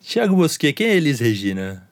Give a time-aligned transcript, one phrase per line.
[0.00, 1.88] Tiago Bosquet, quem é Elis Regina?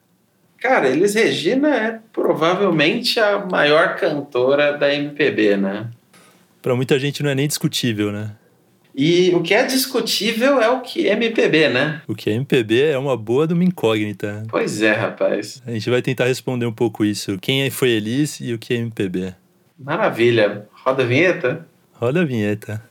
[0.58, 5.88] Cara, Elis Regina é provavelmente a maior cantora da MPB, né?
[6.60, 8.32] Para muita gente não é nem discutível, né?
[8.95, 12.02] E o que é discutível é o que é MPB, né?
[12.09, 14.45] O que é MPB é uma boa de uma incógnita.
[14.48, 15.62] Pois é, rapaz.
[15.64, 17.38] A gente vai tentar responder um pouco isso.
[17.38, 19.34] Quem é, foi Elis e o que é MPB?
[19.79, 20.66] Maravilha.
[20.72, 21.64] Roda a vinheta?
[21.93, 22.88] Roda a vinheta.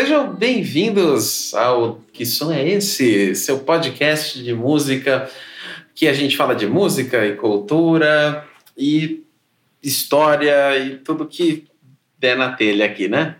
[0.00, 3.34] Sejam bem-vindos ao Que Som é Esse?
[3.34, 5.28] Seu podcast de música,
[5.94, 9.22] que a gente fala de música e cultura e
[9.82, 11.66] história e tudo que
[12.18, 13.36] der na telha aqui, né?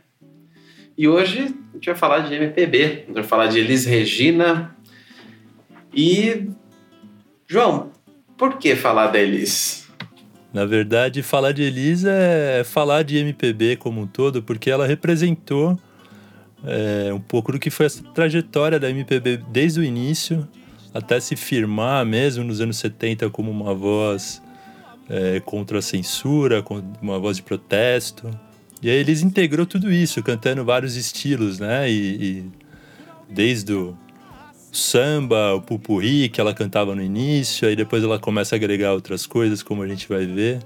[0.98, 1.38] E hoje
[1.70, 4.76] a gente vai falar de MPB, a gente vai falar de Elis Regina
[5.94, 6.46] e.
[7.48, 7.90] João,
[8.36, 9.88] por que falar da Elis?
[10.52, 15.80] Na verdade, falar de Elis é falar de MPB como um todo, porque ela representou
[16.64, 20.46] é, um pouco do que foi essa trajetória da MPB desde o início
[20.92, 24.42] até se firmar mesmo nos anos 70 como uma voz
[25.08, 26.64] é, contra a censura,
[27.00, 28.30] uma voz de protesto.
[28.82, 31.90] E aí eles integrou tudo isso, cantando vários estilos, né?
[31.90, 32.44] E, e
[33.28, 33.96] desde o
[34.72, 39.26] samba, o pupurri que ela cantava no início, aí depois ela começa a agregar outras
[39.26, 40.60] coisas, como a gente vai ver,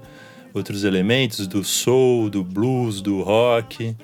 [0.53, 3.95] outros elementos do soul, do blues, do rock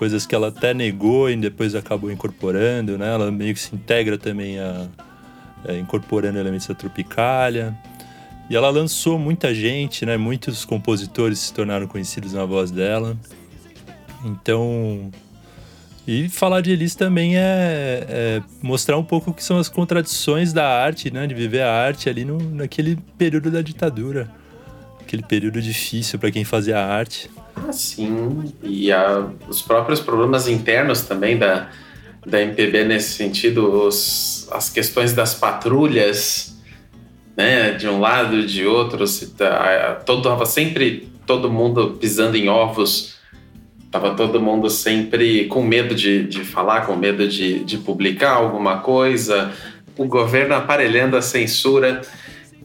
[0.00, 3.12] coisas que ela até negou e depois acabou incorporando, né?
[3.12, 4.86] Ela meio que se integra também a,
[5.68, 7.76] a incorporando elementos da Tropicália.
[8.48, 10.16] E ela lançou muita gente, né?
[10.16, 13.14] Muitos compositores se tornaram conhecidos na voz dela.
[14.24, 15.10] Então,
[16.08, 20.50] e falar de Elis também é, é, mostrar um pouco o que são as contradições
[20.50, 21.26] da arte, né?
[21.26, 24.30] De viver a arte ali no, naquele período da ditadura.
[24.98, 27.28] Aquele período difícil para quem fazia arte.
[27.72, 28.52] Sim.
[28.62, 31.70] E a, os próprios problemas internos também da,
[32.26, 36.58] da MPB nesse sentido, os, as questões das patrulhas,
[37.36, 42.48] né, de um lado, de outro, se tá, todo, tava sempre todo mundo pisando em
[42.48, 43.14] ovos,
[43.90, 48.78] tava todo mundo sempre com medo de, de falar, com medo de, de publicar alguma
[48.78, 49.52] coisa,
[49.96, 52.02] o governo aparelhando a censura,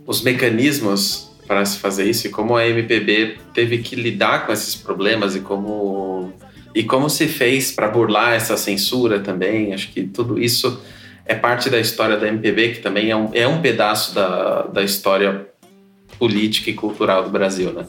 [0.05, 4.75] os mecanismos para se fazer isso e como a MPB teve que lidar com esses
[4.75, 6.33] problemas e como
[6.73, 9.73] e como se fez para burlar essa censura também.
[9.73, 10.81] Acho que tudo isso
[11.25, 14.83] é parte da história da MPB, que também é um, é um pedaço da, da
[14.83, 15.47] história
[16.19, 17.85] política e cultural do Brasil, né?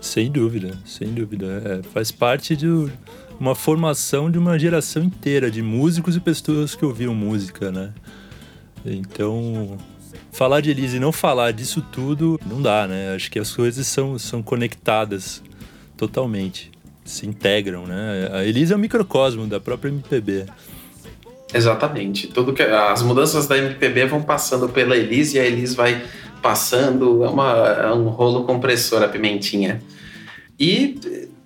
[0.00, 1.62] Sem dúvida, sem dúvida.
[1.64, 2.66] É, faz parte de
[3.40, 7.92] uma formação de uma geração inteira de músicos e pessoas que ouviam música, né?
[8.84, 9.76] Então,
[10.36, 13.14] falar de Elise e não falar disso tudo não dá, né?
[13.14, 15.42] Acho que as coisas são, são conectadas
[15.96, 16.70] totalmente,
[17.06, 18.28] se integram, né?
[18.30, 20.44] A Elise é um microcosmo da própria MPB.
[21.54, 22.26] Exatamente.
[22.26, 26.04] Tudo que as mudanças da MPB vão passando pela Elise e a Elise vai
[26.42, 27.52] passando, é, uma,
[27.84, 29.80] é um rolo compressor a pimentinha.
[30.60, 31.00] E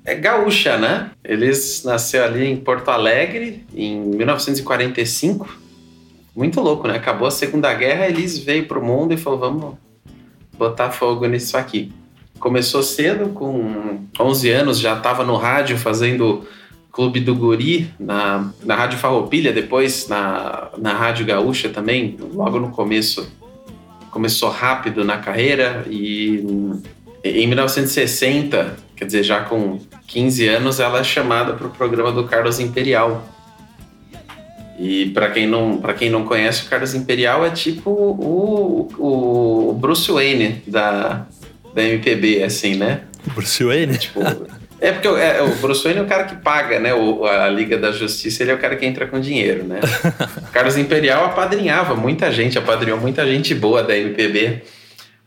[0.05, 1.13] é gaúcha, né?
[1.23, 5.70] Eles nasceu ali em Porto Alegre em 1945
[6.35, 6.97] muito louco, né?
[6.97, 9.75] Acabou a Segunda Guerra, eles veio pro mundo e falou: vamos
[10.57, 11.93] botar fogo nisso aqui.
[12.39, 16.47] Começou cedo, com 11 anos, já estava no rádio fazendo
[16.93, 22.71] Clube do Guri, na, na Rádio Farroupilha, depois na, na Rádio Gaúcha também, logo no
[22.71, 23.31] começo.
[24.11, 26.43] Começou rápido na carreira e
[27.23, 32.25] em 1960, quer dizer, já com 15 anos, ela é chamada para o programa do
[32.25, 33.25] Carlos Imperial,
[34.83, 39.75] e para quem não para quem não conhece, o Carlos Imperial é tipo o, o
[39.75, 41.27] Bruce Wayne da,
[41.75, 43.03] da MPB, assim, né?
[43.35, 43.99] Bruce Wayne?
[43.99, 44.21] Tipo,
[44.81, 46.95] é porque é, o Bruce Wayne é o cara que paga, né?
[46.95, 49.81] O, a Liga da Justiça, ele é o cara que entra com dinheiro, né?
[50.39, 54.63] o Carlos Imperial apadrinhava muita gente, apadrinhou muita gente boa da MPB.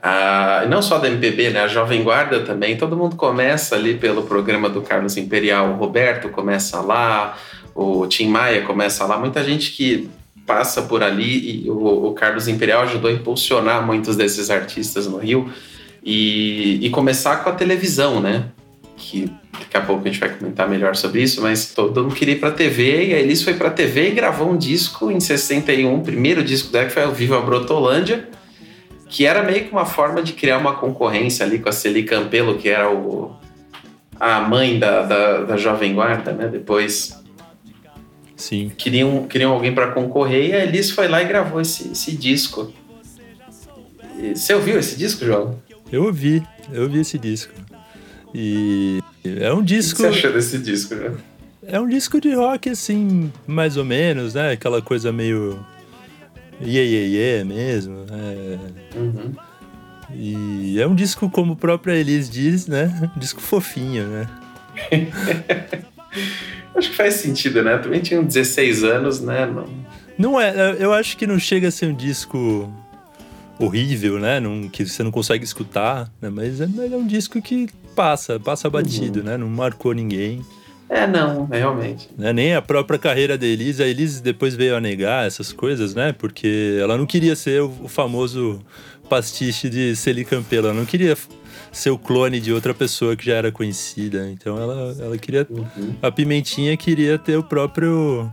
[0.01, 1.61] Ah, não só da MPB, né?
[1.61, 2.75] A Jovem Guarda também.
[2.75, 5.69] Todo mundo começa ali pelo programa do Carlos Imperial.
[5.69, 7.37] O Roberto começa lá,
[7.75, 10.09] o Tim Maia começa lá, muita gente que
[10.45, 15.17] passa por ali e o, o Carlos Imperial ajudou a impulsionar muitos desses artistas no
[15.17, 15.51] Rio
[16.03, 18.45] e, e começar com a televisão, né?
[18.97, 22.35] Que daqui a pouco a gente vai comentar melhor sobre isso, mas todo mundo queria
[22.35, 25.95] ir pra TV e a Elis foi pra TV e gravou um disco em 61,
[25.95, 28.27] o primeiro disco dela que foi ao Viva Brotolândia,
[29.09, 32.57] que era meio que uma forma de criar uma concorrência ali com a Celi Campelo,
[32.57, 33.31] que era o,
[34.19, 36.47] a mãe da, da, da Jovem Guarda, né?
[36.47, 37.22] Depois
[38.43, 38.69] Sim.
[38.77, 42.73] Queriam, queriam alguém para concorrer e a Elis foi lá e gravou esse, esse disco.
[44.19, 45.57] E, você ouviu esse disco, João?
[45.89, 47.53] Eu ouvi, eu ouvi esse disco.
[48.35, 50.01] E é um disco.
[50.01, 51.15] O que você achou desse disco, né?
[51.65, 54.51] É um disco de rock, assim, mais ou menos, né?
[54.51, 55.57] Aquela coisa meio.
[56.59, 58.05] Iê, iê, iê mesmo.
[58.11, 58.97] É...
[58.97, 59.31] Uhum.
[60.13, 63.09] E é um disco, como a própria Elis diz, né?
[63.15, 64.27] Um disco fofinho, né?
[66.75, 67.77] acho que faz sentido, né?
[67.77, 69.45] Também tinha 16 anos, né?
[69.45, 69.65] Não...
[70.17, 72.71] não é, eu acho que não chega a ser um disco
[73.59, 74.39] horrível, né?
[74.39, 76.29] Não, que você não consegue escutar, né?
[76.29, 79.25] Mas é, é um disco que passa, passa batido, uhum.
[79.25, 79.37] né?
[79.37, 80.43] Não marcou ninguém.
[80.89, 82.09] É, não, realmente.
[82.17, 82.31] Né?
[82.33, 83.81] Nem a própria carreira da Elise.
[83.81, 86.13] A Elise depois veio a negar essas coisas, né?
[86.13, 88.61] Porque ela não queria ser o, o famoso
[89.09, 90.67] pastiche de Celi Campelo.
[90.67, 91.17] Ela não queria
[91.73, 94.29] ser o clone de outra pessoa que já era conhecida.
[94.29, 95.45] Então ela, ela queria.
[95.49, 95.95] Uhum.
[96.01, 98.31] A Pimentinha queria ter o próprio.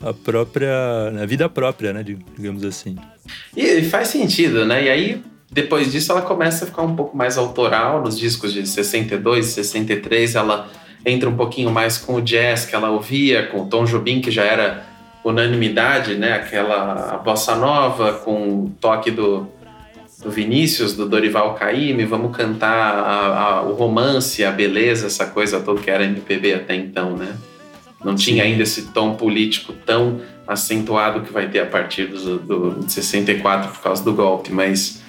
[0.00, 1.12] A própria.
[1.22, 2.02] A vida própria, né?
[2.02, 2.96] Digamos assim.
[3.56, 4.84] E faz sentido, né?
[4.84, 8.66] E aí, depois disso, ela começa a ficar um pouco mais autoral nos discos de
[8.66, 10.34] 62, 63.
[10.34, 10.68] Ela
[11.06, 14.30] entra um pouquinho mais com o jazz que ela ouvia, com o Tom Jobim, que
[14.30, 14.84] já era
[15.22, 16.34] unanimidade, né?
[16.34, 19.48] Aquela bossa nova com o toque do,
[20.24, 25.60] do Vinícius, do Dorival Caymmi, vamos cantar a, a, o romance, a beleza, essa coisa
[25.60, 27.36] toda que era MPB até então, né?
[28.02, 32.80] Não tinha ainda esse tom político tão acentuado que vai ter a partir do, do,
[32.80, 35.02] de 64 por causa do golpe, mas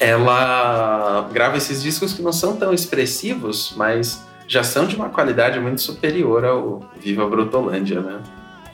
[0.00, 5.60] ela grava esses discos que não são tão expressivos, mas já são de uma qualidade
[5.60, 8.20] muito superior ao Viva Brutolândia, né?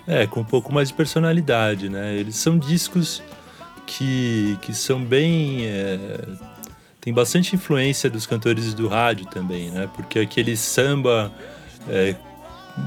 [0.07, 2.15] É, com um pouco mais de personalidade, né?
[2.15, 3.23] Eles são discos
[3.87, 5.67] que, que são bem.
[5.67, 5.99] É,
[7.01, 9.89] tem bastante influência dos cantores do rádio também, né?
[9.95, 11.31] Porque aquele samba
[11.89, 12.17] é,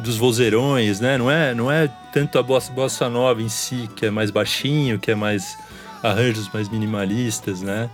[0.03, 1.17] dos vozeirões, né?
[1.17, 4.99] Não é, não é tanto a bossa, bossa nova em si, que é mais baixinho,
[4.99, 5.57] que é mais
[6.01, 7.89] arranjos mais minimalistas, né?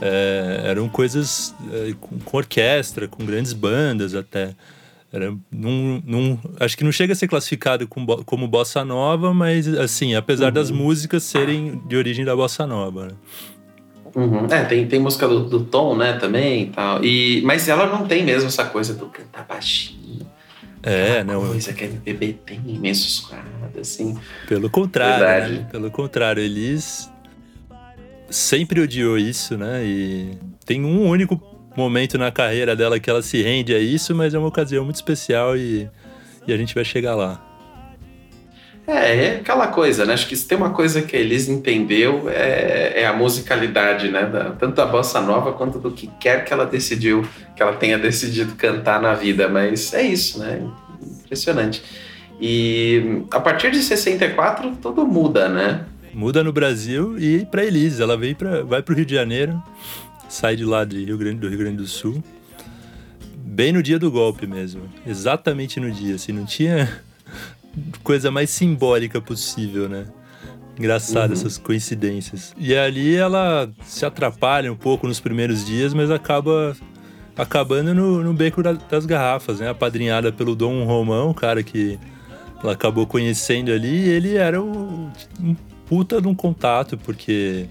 [0.00, 4.54] É, eram coisas é, com, com, orquestra, com grandes bandas até.
[5.12, 9.68] Era num, num, acho que não chega a ser classificado como, como bossa nova, mas
[9.68, 10.52] assim, apesar uhum.
[10.52, 13.08] das músicas serem de origem da bossa nova.
[13.08, 13.12] Né?
[14.14, 14.46] Uhum.
[14.46, 17.04] É, tem, tem música do, do Tom, né, também e tal.
[17.04, 20.26] E, mas ela não tem mesmo essa coisa do cantar baixinho.
[20.82, 21.46] É, não.
[21.46, 24.18] coisa que a MPB tem imensos quadros, assim.
[24.48, 25.68] Pelo contrário, né?
[25.70, 27.10] pelo contrário, eles
[28.28, 29.84] sempre odiou isso, né?
[29.84, 34.34] E tem um único momento na carreira dela que ela se rende a isso, mas
[34.34, 35.88] é uma ocasião muito especial e,
[36.46, 37.52] e a gente vai chegar lá.
[38.86, 40.14] É, é aquela coisa, né?
[40.14, 44.26] Acho que se tem uma coisa que a Elis entendeu é, é a musicalidade, né?
[44.26, 47.24] Da, tanto da bossa nova quanto do que quer que ela decidiu,
[47.54, 49.48] que ela tenha decidido cantar na vida.
[49.48, 50.60] Mas é isso, né?
[51.24, 51.82] Impressionante.
[52.40, 55.84] E a partir de 64 tudo muda, né?
[56.12, 59.62] Muda no Brasil e para Elis, ela veio para vai para o Rio de Janeiro
[60.32, 62.24] sai de lá de Rio Grande, do Rio Grande do Sul,
[63.36, 64.82] bem no dia do golpe mesmo.
[65.06, 66.90] Exatamente no dia, assim, não tinha
[68.02, 70.06] coisa mais simbólica possível, né?
[70.78, 71.36] Engraçado uhum.
[71.36, 72.54] essas coincidências.
[72.56, 76.74] E ali ela se atrapalha um pouco nos primeiros dias, mas acaba
[77.36, 79.68] acabando no, no beco das garrafas, né?
[79.68, 81.98] Apadrinhada pelo Dom Romão, o cara que
[82.62, 85.54] ela acabou conhecendo ali, ele era o, um
[85.86, 87.66] puta de um contato, porque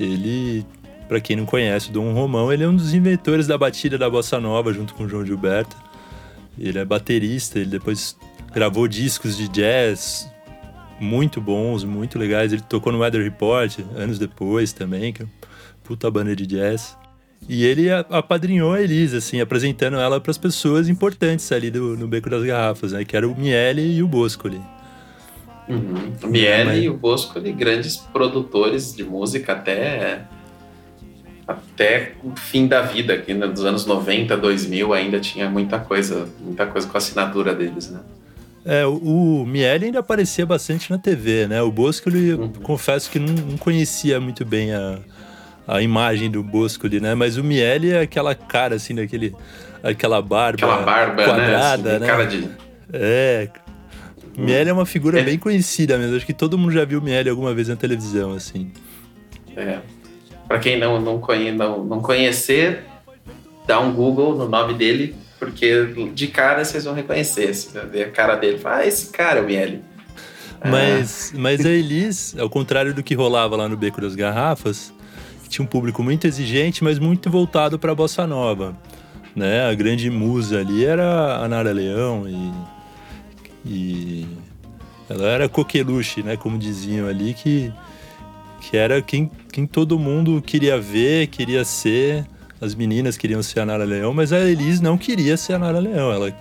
[0.00, 0.64] ele
[1.08, 4.10] para quem não conhece, o Dom Romão, ele é um dos inventores da batida da
[4.10, 5.76] bossa nova junto com o João Gilberto.
[6.58, 8.16] Ele é baterista, ele depois
[8.52, 10.30] gravou discos de jazz
[11.00, 12.52] muito bons, muito legais.
[12.52, 15.32] Ele tocou no Weather Report anos depois também, que é uma
[15.84, 16.96] puta banda de jazz.
[17.48, 22.08] E ele apadrinhou a Elisa, assim, apresentando ela para as pessoas importantes ali do, no
[22.08, 23.04] Beco das Garrafas, né?
[23.04, 24.60] Que era o Miele e o Boscoli.
[25.68, 26.12] Uhum.
[26.24, 26.84] O Miele Mas...
[26.84, 30.26] e o Boscoli, grandes produtores de música até
[31.48, 36.28] até o fim da vida, aqui né, dos anos 90, 2000, ainda tinha muita coisa,
[36.38, 38.00] muita coisa com a assinatura deles, né?
[38.66, 38.96] É, o,
[39.42, 41.62] o Miele ainda aparecia bastante na TV, né?
[41.62, 42.52] O Boscoli, uhum.
[42.62, 44.98] confesso que não, não, conhecia muito bem a,
[45.66, 47.14] a imagem do Boscoli, né?
[47.14, 49.34] Mas o Miele é aquela cara, assim, daquele...
[49.82, 51.24] Aquela barba Aquela barba, né?
[51.24, 52.06] quadrada, assim, né?
[52.06, 52.48] Cara de...
[52.92, 53.48] É...
[54.36, 55.22] Miele é uma figura é.
[55.22, 56.16] bem conhecida mesmo.
[56.16, 58.70] Acho que todo mundo já viu Miele alguma vez na televisão, assim.
[59.56, 59.78] É.
[60.48, 62.84] Para quem não, não, conhe, não, não conhecer,
[63.66, 67.54] dá um Google no nome dele, porque de cara vocês vão reconhecer.
[67.54, 69.82] Você vai ver a cara dele e ah, esse cara é o Miele.
[70.64, 71.38] Mas, ah.
[71.38, 74.92] mas a Elis, ao contrário do que rolava lá no Beco das Garrafas,
[75.48, 78.76] tinha um público muito exigente, mas muito voltado para a bossa nova.
[79.36, 79.68] Né?
[79.68, 82.52] A grande musa ali era a Nara Leão e,
[83.64, 84.26] e
[85.08, 86.36] ela era coqueluche, né?
[86.36, 87.72] Como diziam ali, que,
[88.60, 92.26] que era quem, quem todo mundo queria ver, queria ser.
[92.60, 95.78] As meninas queriam ser a Nara Leão, mas a Elis não queria ser a Nara
[95.78, 96.12] Leão.
[96.12, 96.34] Ela,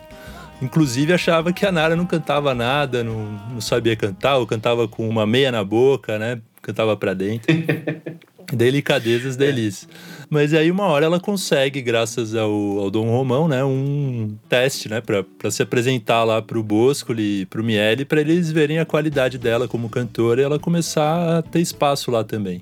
[0.61, 5.07] inclusive, achava que a Nara não cantava nada, não, não sabia cantar, ou cantava com
[5.07, 6.41] uma meia na boca, né?
[6.61, 7.47] Cantava para dentro.
[8.53, 9.87] Delicadezas da Elis.
[10.29, 15.01] Mas aí uma hora ela consegue, graças ao, ao Dom Romão, né, um teste, né,
[15.01, 19.67] para se apresentar lá pro Boscoli e pro Miele, para eles verem a qualidade dela
[19.67, 22.61] como cantora e ela começar a ter espaço lá também.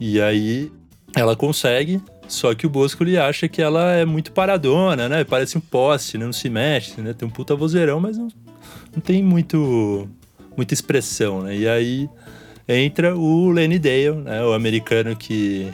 [0.00, 0.72] E aí
[1.14, 5.22] ela consegue, só que o Boscoli acha que ela é muito paradona, né?
[5.22, 6.24] Parece um poste, né?
[6.24, 7.12] não se mexe, né?
[7.12, 8.28] Tem um puta vozeirão, mas não,
[8.94, 10.08] não tem muito
[10.56, 11.56] muita expressão, né?
[11.56, 12.08] E aí
[12.68, 14.44] entra o Lenny Dale, né?
[14.44, 15.70] O americano que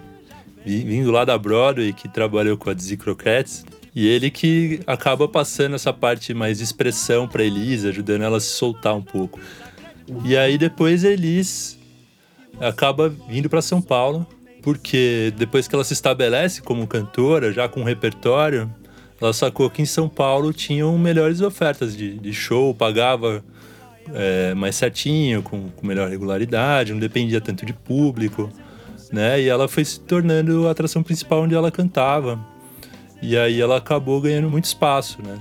[0.65, 3.65] vindo lá da Broadway, que trabalhou com a Dizzy Croquettes.
[3.95, 8.41] E ele que acaba passando essa parte mais de expressão para Elise, ajudando ela a
[8.41, 9.41] se soltar um pouco.
[10.25, 11.79] E aí depois Elis
[12.61, 14.27] acaba vindo para São Paulo,
[14.63, 18.71] porque depois que ela se estabelece como cantora, já com um repertório,
[19.21, 23.43] ela sacou que em São Paulo tinham melhores ofertas de, de show, pagava
[24.15, 28.51] é, mais certinho, com, com melhor regularidade, não dependia tanto de público
[29.13, 29.41] né?
[29.41, 32.39] E ela foi se tornando a atração principal onde ela cantava.
[33.21, 35.39] E aí ela acabou ganhando muito espaço, né?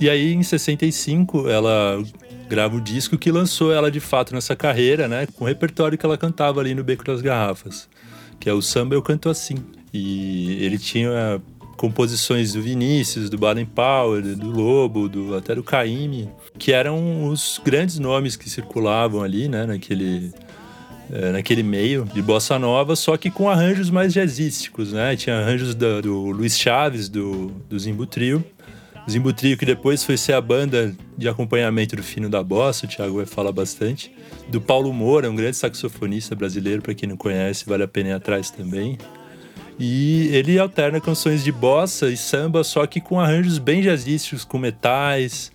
[0.00, 2.02] E aí em 65 ela
[2.48, 5.26] grava o disco que lançou ela de fato nessa carreira, né?
[5.34, 7.88] Com o repertório que ela cantava ali no Beco das Garrafas,
[8.38, 9.56] que é o Samba Eu Canto Assim.
[9.92, 11.40] E ele tinha
[11.80, 17.58] composições do Vinícius, do Baden Powell, do Lobo, do, até do Caymmi, que eram os
[17.64, 19.64] grandes nomes que circulavam ali, né?
[19.64, 20.30] Naquele
[21.10, 25.16] é, naquele meio de bossa nova, só que com arranjos mais jazzísticos, né?
[25.16, 28.44] Tinha arranjos do, do Luiz Chaves, do, do Zimbu Trio.
[29.10, 32.88] Zimbu Trio que depois foi ser a banda de acompanhamento do Fino da Bossa, o
[32.90, 34.12] Thiago vai falar bastante.
[34.48, 38.12] Do Paulo Moura, um grande saxofonista brasileiro, para quem não conhece, vale a pena ir
[38.12, 38.98] atrás também.
[39.82, 44.58] E ele alterna canções de bossa e samba, só que com arranjos bem jazzísticos, com
[44.58, 45.50] metais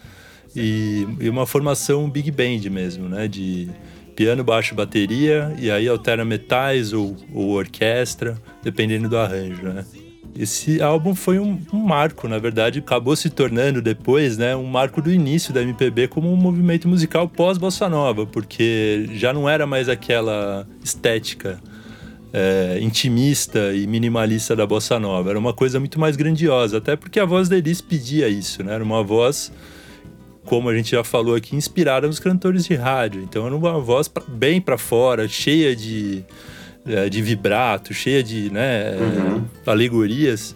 [0.56, 3.28] e, e uma formação big band mesmo, né?
[3.28, 3.70] De,
[4.16, 9.86] piano, baixo, bateria, e aí alterna metais ou, ou orquestra, dependendo do arranjo, né?
[10.36, 15.02] Esse álbum foi um, um, marco, na verdade, acabou se tornando depois, né, um marco
[15.02, 19.88] do início da MPB como um movimento musical pós-bossa nova, porque já não era mais
[19.88, 21.58] aquela estética
[22.38, 27.18] é, intimista e minimalista da bossa nova, era uma coisa muito mais grandiosa, até porque
[27.18, 29.54] a voz da Elis pedia isso, né, era uma voz
[30.44, 33.24] como a gente já falou aqui, inspirada nos cantores de rádio.
[33.24, 36.24] Então era uma voz bem para fora, cheia de,
[36.86, 39.46] é, de vibrato, cheia de né, uhum.
[39.66, 40.56] alegorias,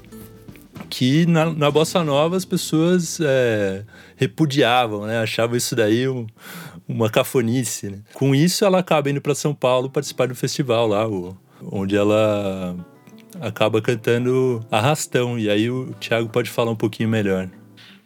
[0.92, 3.84] que na, na, Bossa Nova as pessoas é,
[4.16, 5.22] repudiavam, né?
[5.22, 6.28] achavam isso daí um,
[6.88, 7.90] uma cafonice.
[7.90, 8.00] Né?
[8.14, 11.36] Com isso, ela acaba indo para São Paulo participar do festival lá, o,
[11.72, 12.76] onde ela
[13.42, 15.38] acaba cantando Arrastão.
[15.38, 17.50] E aí o Thiago pode falar um pouquinho melhor.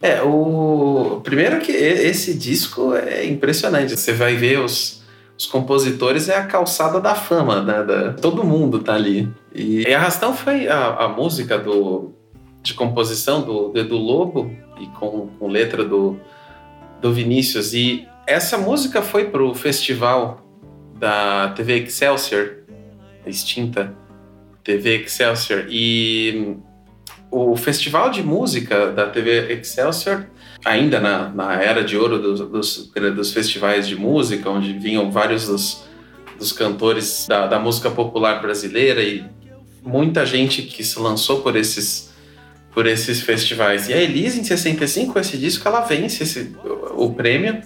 [0.00, 1.20] É, o.
[1.24, 3.96] Primeiro que esse disco é impressionante.
[3.96, 5.02] Você vai ver os,
[5.38, 7.82] os compositores, é a calçada da fama, né?
[7.82, 9.32] Da, todo mundo tá ali.
[9.54, 12.12] E, e Arrastão foi a, a música do,
[12.62, 16.18] de composição do Edu Lobo e com, com letra do,
[17.00, 17.72] do Vinícius.
[17.72, 20.44] E essa música foi pro festival
[20.98, 22.63] da TV Excelsior,
[23.26, 23.94] extinta
[24.62, 25.66] TV Excelsior.
[25.68, 26.56] E
[27.30, 30.26] o Festival de Música da TV Excelsior,
[30.64, 35.48] ainda na, na era de ouro dos, dos, dos, festivais de música, onde vinham vários
[35.48, 35.84] dos,
[36.38, 39.24] dos cantores da, da, música popular brasileira e
[39.82, 42.14] muita gente que se lançou por esses,
[42.72, 43.88] por esses festivais.
[43.88, 46.54] E a Elise, em 65, com esse disco, ela vence esse,
[46.96, 47.62] o, prêmio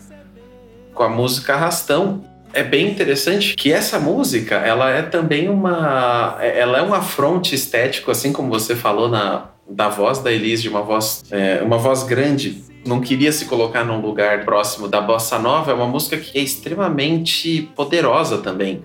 [0.94, 2.24] com a música Arrastão,
[2.58, 8.10] é bem interessante que essa música ela é também uma ela é um afronte estético
[8.10, 12.02] assim como você falou na da voz da Elise, de uma voz, é, uma voz
[12.02, 16.38] grande, não queria se colocar num lugar próximo da bossa nova, é uma música que
[16.38, 18.82] é extremamente poderosa também.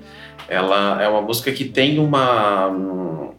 [0.47, 3.31] Ela é uma música que tem uma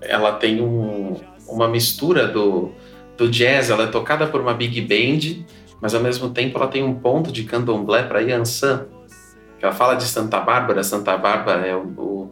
[0.00, 1.16] ela tem um,
[1.48, 2.70] uma mistura do,
[3.16, 5.44] do jazz, ela é tocada por uma big band,
[5.80, 8.86] mas ao mesmo tempo ela tem um ponto de candomblé para Yansan.
[9.60, 12.30] Ela fala de Santa Bárbara, Santa Bárbara é o,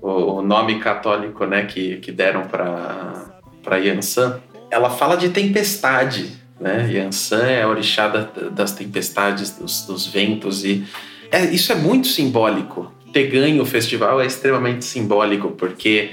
[0.00, 6.90] o, o nome católico né, que, que deram para Yansan, ela fala de tempestade, né?
[6.90, 10.84] Yansan é a orixá da, das tempestades, dos, dos ventos e
[11.30, 12.92] é, isso é muito simbólico.
[13.12, 16.10] Ter ganho o festival é extremamente simbólico porque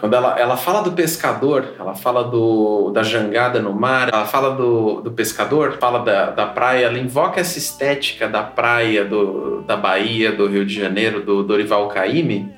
[0.00, 4.54] Quando ela, ela fala do pescador, ela fala do, da jangada no mar, ela fala
[4.54, 9.76] do, do pescador, fala da, da praia, ela invoca essa estética da praia, do, da
[9.76, 12.48] Bahia, do Rio de Janeiro, do Dorival Caymmi,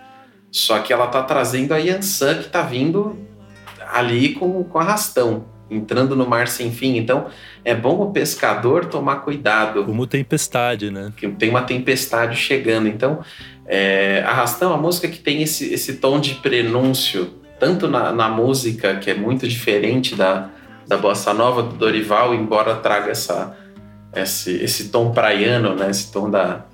[0.50, 3.16] só que ela tá trazendo a Yansan que tá vindo
[3.90, 6.97] ali com, com arrastão, entrando no mar sem fim.
[6.97, 7.26] Então,
[7.64, 9.85] é bom o pescador tomar cuidado.
[9.85, 11.12] Como tempestade, né?
[11.16, 12.88] Que tem uma tempestade chegando.
[12.88, 13.20] Então,
[13.73, 18.29] é, Arrastão é uma música que tem esse, esse tom de prenúncio, tanto na, na
[18.29, 20.50] música, que é muito diferente da,
[20.89, 23.57] da bossa nova do Dorival, embora traga essa,
[24.12, 25.89] esse, esse tom praiano, né?
[25.89, 26.65] esse tom da,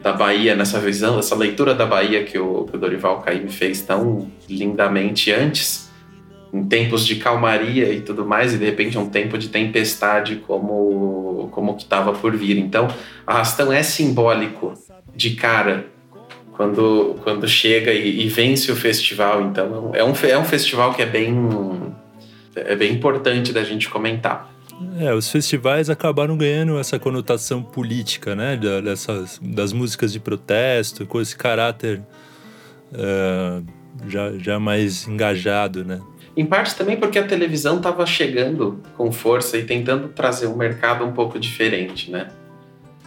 [0.00, 3.82] da Bahia, nessa visão, essa leitura da Bahia que o, que o Dorival Caymmi fez
[3.82, 5.90] tão lindamente antes,
[6.54, 11.50] em tempos de calmaria e tudo mais, e de repente um tempo de tempestade como,
[11.52, 12.56] como que estava por vir.
[12.56, 12.88] Então,
[13.26, 14.72] Arrastão é simbólico
[15.14, 15.99] de cara
[16.60, 19.40] quando, quando chega e, e, vence o festival.
[19.40, 21.34] Então é um, é um festival que é bem,
[22.54, 24.52] é bem importante da gente comentar.
[24.98, 28.58] É, os festivais acabaram ganhando essa conotação política, né?
[28.84, 32.02] Dessas, das músicas de protesto, com esse caráter
[32.92, 33.64] uh,
[34.06, 35.98] já, já mais engajado, né?
[36.36, 41.06] Em parte também porque a televisão estava chegando com força e tentando trazer um mercado
[41.06, 42.28] um pouco diferente, né?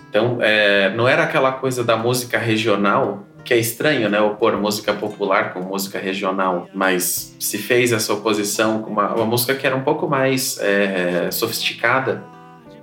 [0.09, 4.93] Então, é, não era aquela coisa da música regional que é estranho, né, opor música
[4.93, 9.75] popular com música regional, mas se fez essa oposição com uma, uma música que era
[9.75, 12.23] um pouco mais é, sofisticada.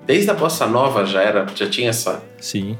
[0.06, 2.22] Desde a bossa nova já era, já tinha essa.
[2.38, 2.76] Sim,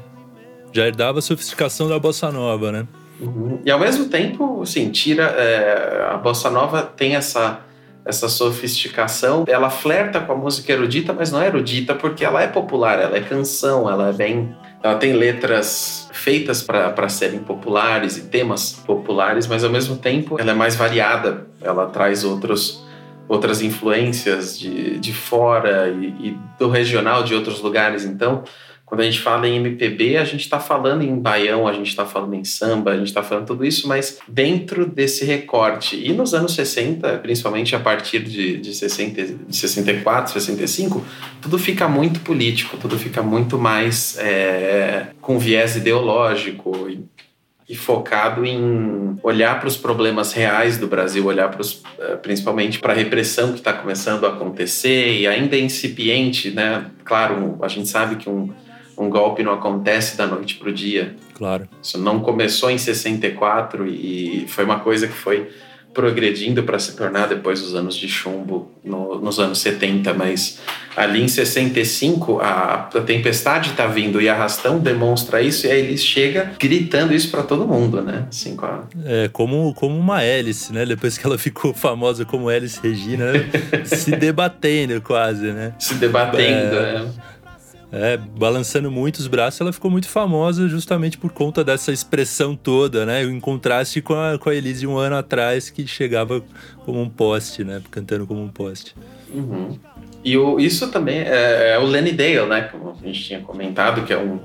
[0.71, 2.87] já herdava a sofisticação da bossa nova, né?
[3.19, 3.59] Uhum.
[3.65, 7.61] E ao mesmo tempo, sim, tira é, a bossa nova tem essa
[8.03, 9.45] essa sofisticação.
[9.47, 13.15] Ela flerta com a música erudita, mas não é erudita porque ela é popular, ela
[13.15, 19.47] é canção, ela é bem ela tem letras feitas para serem populares e temas populares,
[19.47, 21.47] mas ao mesmo tempo ela é mais variada.
[21.61, 22.83] Ela traz outros,
[23.27, 28.05] outras influências de, de fora e, e do regional de outros lugares.
[28.05, 28.43] Então,
[28.91, 32.05] quando a gente fala em MPB, a gente está falando em baião, a gente está
[32.05, 35.95] falando em samba, a gente está falando tudo isso, mas dentro desse recorte.
[35.95, 41.05] E nos anos 60, principalmente a partir de, de, 60, de 64, 65,
[41.41, 46.99] tudo fica muito político, tudo fica muito mais é, com viés ideológico e,
[47.69, 51.57] e focado em olhar para os problemas reais do Brasil, olhar
[51.97, 56.87] é, principalmente para a repressão que está começando a acontecer e ainda é incipiente, né?
[57.05, 58.49] Claro, a gente sabe que um
[58.97, 61.15] um golpe não acontece da noite para o dia.
[61.35, 61.67] Claro.
[61.81, 65.49] Isso não começou em 64 e foi uma coisa que foi
[65.93, 70.59] progredindo para se tornar depois dos anos de chumbo no, nos anos 70, mas
[70.95, 75.97] ali em 65 a, a tempestade está vindo e arrastão demonstra isso e aí ele
[75.97, 78.25] chega gritando isso para todo mundo, né?
[78.29, 78.83] Assim, a...
[79.05, 80.85] É como como uma hélice, né?
[80.85, 83.25] Depois que ela ficou famosa como hélice Regina,
[83.83, 85.73] se debatendo quase, né?
[85.77, 86.99] Se debatendo, é...
[86.99, 87.11] né?
[87.91, 93.05] É, balançando muito os braços, ela ficou muito famosa justamente por conta dessa expressão toda,
[93.05, 93.23] né?
[93.23, 96.41] Em contraste com a, com a Elise um ano atrás, que chegava
[96.85, 97.81] como um poste, né?
[97.91, 98.95] Cantando como um poste.
[99.33, 99.77] Uhum.
[100.23, 102.61] E o, isso também é, é, o Lenny Dale, né?
[102.61, 104.39] Como a gente tinha comentado, que é um,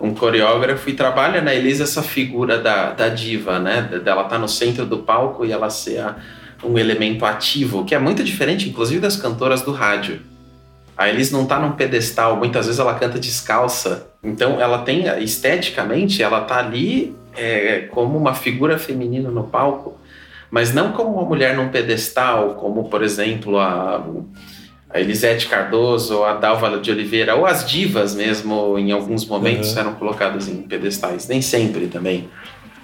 [0.00, 3.82] um coreógrafo e trabalha na Elise essa figura da, da diva, né?
[3.82, 6.16] Dela estar tá no centro do palco e ela ser a,
[6.64, 10.20] um elemento ativo, que é muito diferente, inclusive, das cantoras do rádio.
[10.98, 14.08] A Elise não tá num pedestal, muitas vezes ela canta descalça.
[14.20, 19.96] Então ela tem, esteticamente, ela tá ali é, como uma figura feminina no palco,
[20.50, 24.04] mas não como uma mulher num pedestal, como por exemplo a,
[24.90, 29.78] a Elisete Cardoso, a Dalva de Oliveira, ou as divas mesmo, em alguns momentos uhum.
[29.78, 32.28] eram colocadas em pedestais, nem sempre também.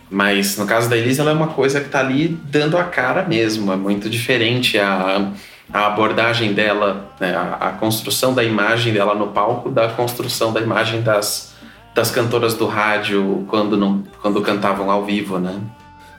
[0.09, 3.25] Mas no caso da Elise, ela é uma coisa que tá ali dando a cara
[3.25, 4.79] mesmo, é muito diferente.
[4.79, 5.33] A,
[5.73, 10.61] a abordagem dela, né, a, a, construção da imagem dela no palco, da construção da
[10.61, 11.55] imagem das,
[11.95, 15.61] das cantoras do rádio quando, não, quando cantavam ao vivo, né?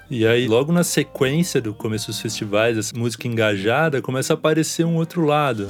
[0.10, 4.86] E aí, logo na sequência do começo dos festivais, essa música engajada começa a aparecer
[4.86, 5.70] um outro lado,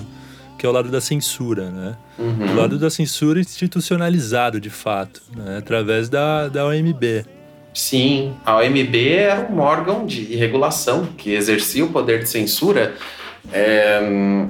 [0.58, 1.96] que é o lado da censura, né?
[2.20, 2.52] Uhum.
[2.52, 5.58] O lado da censura institucionalizado, de fato, né?
[5.58, 7.26] através da, da OMB.
[7.74, 12.96] Sim, a OMB era um órgão de regulação que exercia o poder de censura
[13.52, 14.00] é,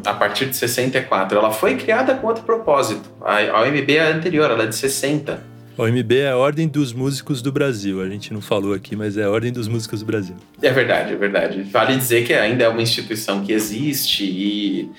[0.05, 1.37] a partir de 64.
[1.37, 3.09] Ela foi criada com outro propósito.
[3.21, 5.55] A, OMB é anterior, ela é de 60.
[5.77, 8.01] A OMB é a Ordem dos Músicos do Brasil.
[8.01, 10.35] A gente não falou aqui, mas é a Ordem dos Músicos do Brasil.
[10.61, 11.63] É verdade, é verdade.
[11.63, 14.89] Vale dizer que ainda é uma instituição que existe e,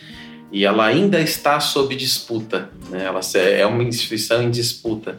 [0.53, 2.69] e ela ainda está sob disputa.
[2.91, 3.05] Né?
[3.05, 5.19] Ela é uma instituição em disputa.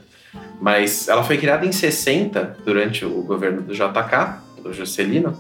[0.62, 5.40] Mas ela foi criada em 60, durante o governo do JK, do Juscelino,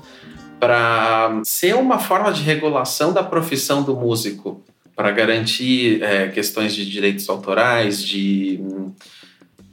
[0.60, 4.64] para ser uma forma de regulação da profissão do músico,
[4.96, 8.60] para garantir é, questões de direitos autorais, de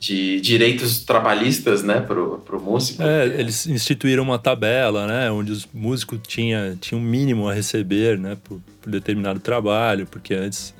[0.05, 3.03] de direitos trabalhistas, né, pro, pro músico.
[3.03, 8.19] É, eles instituíram uma tabela, né, onde os músicos tinham tinha um mínimo a receber,
[8.19, 10.75] né, por, por, determinado trabalho, porque antes...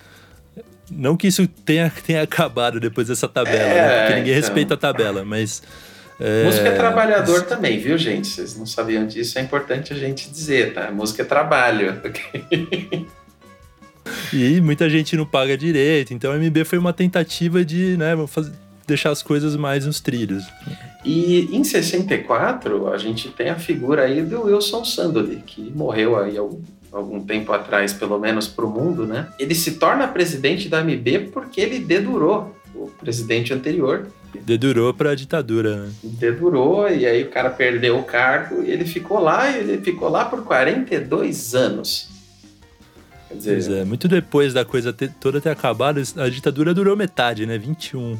[0.91, 4.43] Não que isso tenha, tenha acabado depois dessa tabela, é, né, porque ninguém então...
[4.43, 5.63] respeita a tabela, mas...
[6.19, 6.45] É...
[6.45, 8.29] Música é trabalhador também, viu, gente?
[8.29, 10.91] Vocês não sabiam disso, é importante a gente dizer, tá?
[10.91, 12.01] Música é trabalho.
[14.33, 18.53] e muita gente não paga direito, então a MB foi uma tentativa de, né, fazer,
[18.87, 20.45] deixar as coisas mais nos trilhos.
[21.05, 26.39] E em 64, a gente tem a figura aí do Wilson Sandoli, que morreu aí
[26.39, 26.61] algum,
[26.93, 29.29] algum tempo atrás, pelo menos para o mundo, né?
[29.39, 32.55] Ele se torna presidente da MB porque ele dedurou
[32.99, 34.07] presidente anterior.
[34.43, 35.93] Dedurou para a ditadura, né?
[36.03, 40.09] Dedurou, e aí o cara perdeu o cargo e ele ficou lá, e ele ficou
[40.09, 42.09] lá por 42 anos.
[43.29, 46.97] Quer dizer, pois é, muito depois da coisa ter, toda ter acabado, a ditadura durou
[46.97, 47.57] metade, né?
[47.57, 48.17] 21.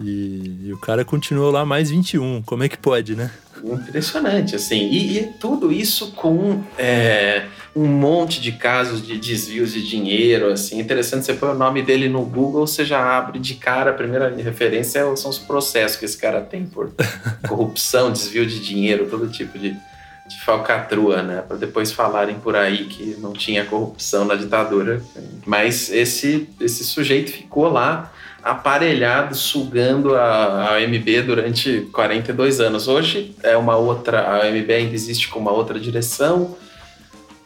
[0.00, 2.42] E, e, o cara continuou lá mais 21.
[2.42, 3.30] Como é que pode, né?
[3.62, 4.88] Impressionante, assim.
[4.88, 10.78] E, e tudo isso com é, um monte de casos de desvios de dinheiro, assim.
[10.78, 14.28] Interessante, você põe o nome dele no Google, você já abre de cara, a primeira
[14.34, 16.92] referência são os processos que esse cara tem por
[17.48, 21.42] corrupção, desvio de dinheiro, todo tipo de, de falcatrua, né?
[21.46, 25.00] Para depois falarem por aí que não tinha corrupção na ditadura.
[25.46, 28.12] Mas esse, esse sujeito ficou lá
[28.44, 32.86] aparelhado, sugando a, a durante 42 anos.
[32.86, 36.54] Hoje é uma outra, a MB ainda existe com uma outra direção.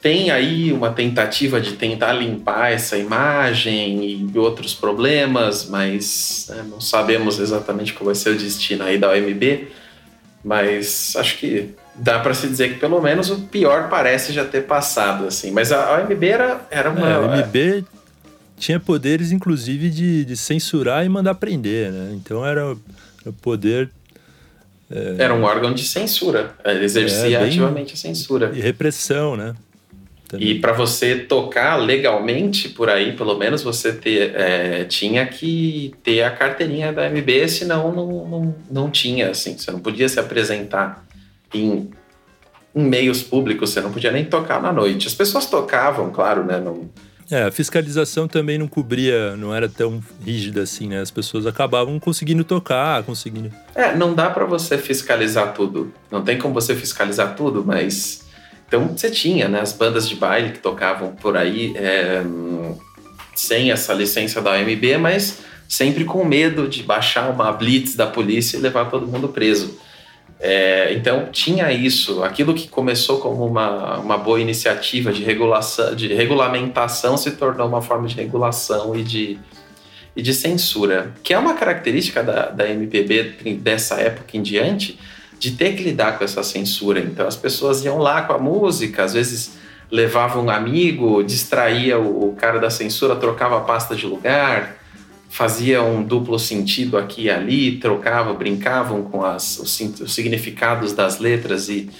[0.02, 6.80] Tem aí uma tentativa de tentar limpar essa imagem e outros problemas, mas né, não
[6.80, 9.68] sabemos exatamente qual vai ser o destino aí da OMB.
[10.44, 14.62] Mas acho que dá para se dizer que pelo menos o pior parece já ter
[14.62, 15.50] passado, assim.
[15.50, 17.08] Mas a OMB era, era uma.
[17.08, 17.84] É, a OMB
[18.58, 22.12] tinha poderes, inclusive, de, de censurar e mandar prender, né?
[22.14, 22.76] Então era,
[23.24, 23.90] o poder.
[24.90, 28.50] É, era um órgão de censura, ele exercia é, ativamente a censura.
[28.54, 29.54] E repressão, né?
[30.28, 30.48] Também.
[30.48, 36.22] E para você tocar legalmente por aí, pelo menos você ter, é, tinha que ter
[36.22, 41.02] a carteirinha da MB, senão não, não, não tinha, assim, você não podia se apresentar
[41.54, 41.88] em,
[42.74, 45.06] em meios públicos, você não podia nem tocar na noite.
[45.06, 46.60] As pessoas tocavam, claro, né?
[46.60, 46.90] Não,
[47.30, 51.00] é, a fiscalização também não cobria, não era tão rígida assim, né?
[51.00, 53.52] As pessoas acabavam conseguindo tocar, conseguindo.
[53.74, 55.92] É, não dá para você fiscalizar tudo.
[56.10, 58.26] Não tem como você fiscalizar tudo, mas.
[58.66, 59.60] Então você tinha, né?
[59.60, 62.22] As bandas de baile que tocavam por aí é...
[63.34, 68.56] sem essa licença da OMB, mas sempre com medo de baixar uma blitz da polícia
[68.56, 69.78] e levar todo mundo preso.
[70.40, 76.14] É, então tinha isso, aquilo que começou como uma, uma boa iniciativa de regulação, de
[76.14, 79.38] regulamentação se tornou uma forma de regulação e de,
[80.14, 84.98] e de censura, que é uma característica da, da MPB dessa época em diante,
[85.40, 87.00] de ter que lidar com essa censura.
[87.00, 89.58] Então as pessoas iam lá com a música, às vezes
[89.90, 94.76] levavam um amigo, distraía o, o cara da censura, trocava a pasta de lugar,
[95.28, 101.18] fazia um duplo sentido aqui e ali, trocavam, brincavam com as, os, os significados das
[101.18, 101.90] letras e,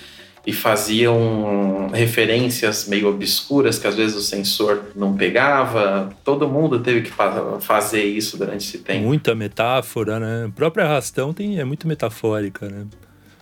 [0.46, 6.10] e faziam referências meio obscuras que às vezes o sensor não pegava.
[6.24, 7.12] Todo mundo teve que
[7.60, 9.04] fazer isso durante esse tempo.
[9.04, 10.46] Muita metáfora, né?
[10.46, 12.86] A própria arrastão tem, é muito metafórica, né?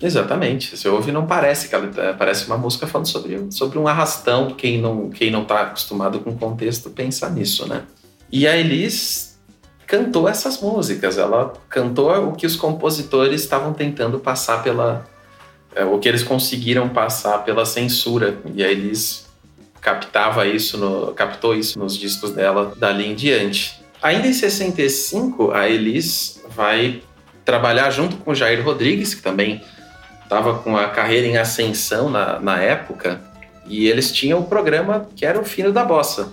[0.02, 0.76] Exatamente.
[0.76, 4.50] Você ouve não parece que ela é, parece uma música falando sobre, sobre um arrastão.
[4.50, 7.82] Quem não quem não está acostumado com o contexto pensa nisso, né?
[8.30, 9.25] E a Elis
[9.86, 11.16] cantou essas músicas.
[11.16, 15.06] Ela cantou o que os compositores estavam tentando passar pela.
[15.74, 18.38] É, o que eles conseguiram passar pela censura.
[18.54, 19.26] E aí eles
[19.80, 23.80] captava isso no, captou isso nos discos dela dali em diante.
[24.02, 27.02] Ainda em 65, a Elis vai
[27.44, 29.62] trabalhar junto com Jair Rodrigues, que também
[30.22, 33.20] estava com a carreira em ascensão na, na época,
[33.66, 36.32] e eles tinham o um programa que era o Fino da Bossa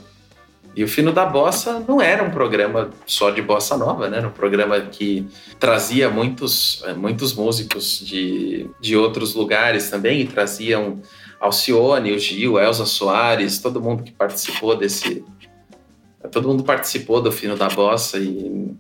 [0.76, 4.18] e o Fino da Bossa não era um programa só de bossa nova, né?
[4.18, 5.28] Era um programa que
[5.60, 11.00] trazia muitos, eh, muitos músicos de, de outros lugares também, e traziam
[11.40, 15.24] Alcione, o Gil, Elza Soares, todo mundo que participou desse.
[16.32, 18.74] Todo mundo participou do Fino da Bossa e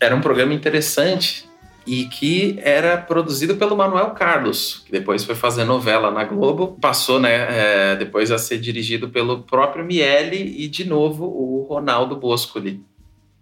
[0.00, 1.45] era um programa interessante
[1.86, 7.20] e que era produzido pelo Manuel Carlos, que depois foi fazer novela na Globo, passou
[7.20, 12.82] né, é, depois a ser dirigido pelo próprio Miele e de novo o Ronaldo Boscoli,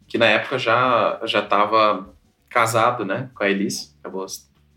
[0.07, 2.09] que na época já já estava
[2.51, 4.27] casado né, com a Elis, acabou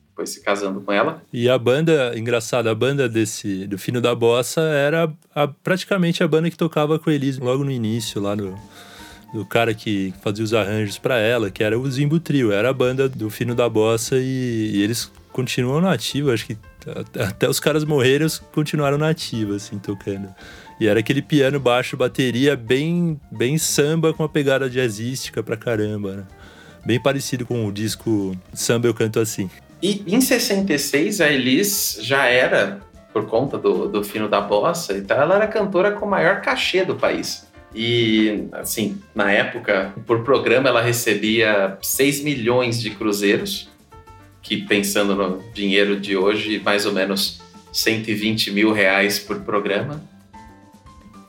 [0.10, 1.22] depois se casando com ela.
[1.32, 6.28] E a banda, engraçado, a banda desse do Fino da Bossa era a, praticamente a
[6.28, 8.58] banda que tocava com a Elise logo no início, lá no
[9.34, 12.74] do cara que fazia os arranjos para ela, que era o Zimbo Trio, era a
[12.74, 16.58] banda do Fino da Bossa e, e eles continuam na ativa, acho que
[17.20, 20.30] até os caras morreram, eles continuaram na ativa, assim, tocando.
[20.80, 26.18] E era aquele piano, baixo, bateria bem, bem samba com uma pegada jazzística pra caramba,
[26.18, 26.24] né?
[26.86, 29.50] Bem parecido com o disco Samba Eu Canto Assim.
[29.82, 32.80] E em 66, a Elis já era,
[33.12, 36.42] por conta do, do fino da bossa e tal, ela era cantora com o maior
[36.42, 37.47] cachê do país.
[37.80, 43.70] E, assim, na época, por programa, ela recebia 6 milhões de cruzeiros,
[44.42, 47.40] que pensando no dinheiro de hoje, mais ou menos
[47.72, 50.02] 120 mil reais por programa.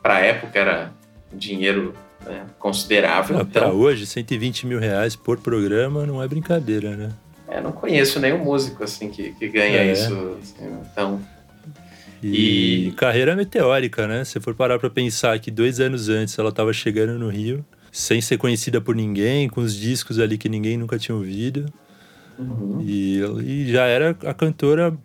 [0.02, 0.92] Para a época era
[1.30, 1.92] dinheiro
[2.24, 3.36] né, considerável.
[3.36, 7.10] Ah, então, Para hoje, 120 mil reais por programa não é brincadeira, né?
[7.46, 9.92] É, não conheço nenhum músico assim que, que ganha é.
[9.92, 10.38] isso.
[10.40, 11.20] Assim, então.
[12.22, 14.24] E, e, carreira meteórica, né?
[14.24, 18.20] Se for parar para pensar que dois anos antes ela estava chegando no Rio, sem
[18.20, 21.66] ser conhecida por ninguém, com os discos ali que ninguém nunca tinha ouvido.
[22.38, 22.82] Uhum.
[22.84, 24.96] E, e já era a cantora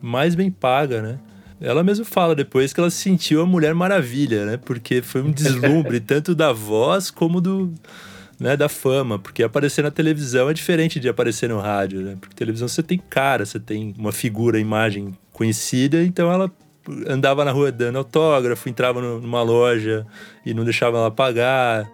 [0.00, 1.18] mais bem paga, né?
[1.60, 4.56] Ela mesmo fala depois que ela se sentiu a Mulher Maravilha, né?
[4.56, 7.72] Porque foi um deslumbre tanto da voz como do,
[8.38, 12.16] né, da fama, porque aparecer na televisão é diferente de aparecer no rádio, né?
[12.20, 16.50] Porque televisão você tem cara, você tem uma figura, imagem conhecida, então ela
[17.06, 20.06] andava na rua dando autógrafo, entrava numa loja
[20.44, 21.90] e não deixava ela pagar.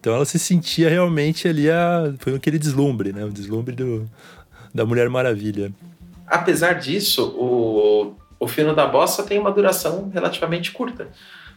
[0.00, 3.24] Então ela se sentia realmente ali a foi aquele deslumbre, né?
[3.24, 4.08] O deslumbre do
[4.74, 5.72] da Mulher Maravilha.
[6.26, 11.08] Apesar disso, o, o fino da bossa tem uma duração relativamente curta.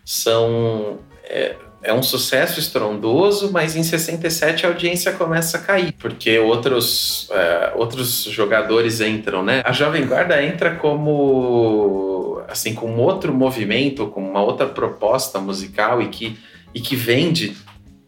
[0.03, 0.99] São.
[1.23, 7.29] É, é um sucesso estrondoso, mas em 67 a audiência começa a cair, porque outros,
[7.31, 9.61] é, outros jogadores entram, né?
[9.63, 12.41] A Jovem Guarda entra como.
[12.47, 16.37] assim, com outro movimento, com uma outra proposta musical e que,
[16.73, 17.55] e que vende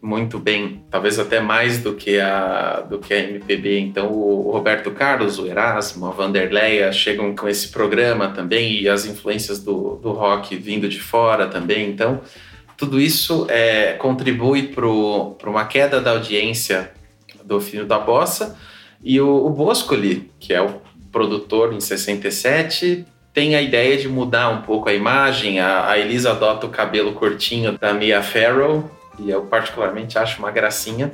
[0.00, 3.80] muito bem, talvez até mais do que a do que a MPB.
[3.80, 9.06] Então o Roberto Carlos, o Erasmo, a Vanderleia chegam com esse programa também e as
[9.06, 11.90] influências do, do rock vindo de fora também.
[11.90, 12.20] Então
[12.78, 14.86] tudo isso é, contribui para
[15.50, 16.92] uma queda da audiência
[17.44, 18.56] do Fino da Bossa
[19.02, 24.48] e o, o Boscoli, que é o produtor em 67, tem a ideia de mudar
[24.50, 25.58] um pouco a imagem.
[25.58, 28.88] A, a Elisa adota o cabelo curtinho da Mia Farrow,
[29.18, 31.12] e eu particularmente acho uma gracinha.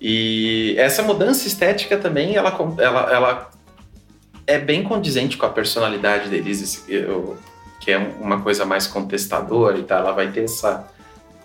[0.00, 3.50] E essa mudança estética também, ela, ela, ela
[4.46, 6.86] é bem condizente com a personalidade deles,
[7.80, 10.00] que é uma coisa mais contestadora e tal.
[10.00, 10.86] Ela vai ter essa,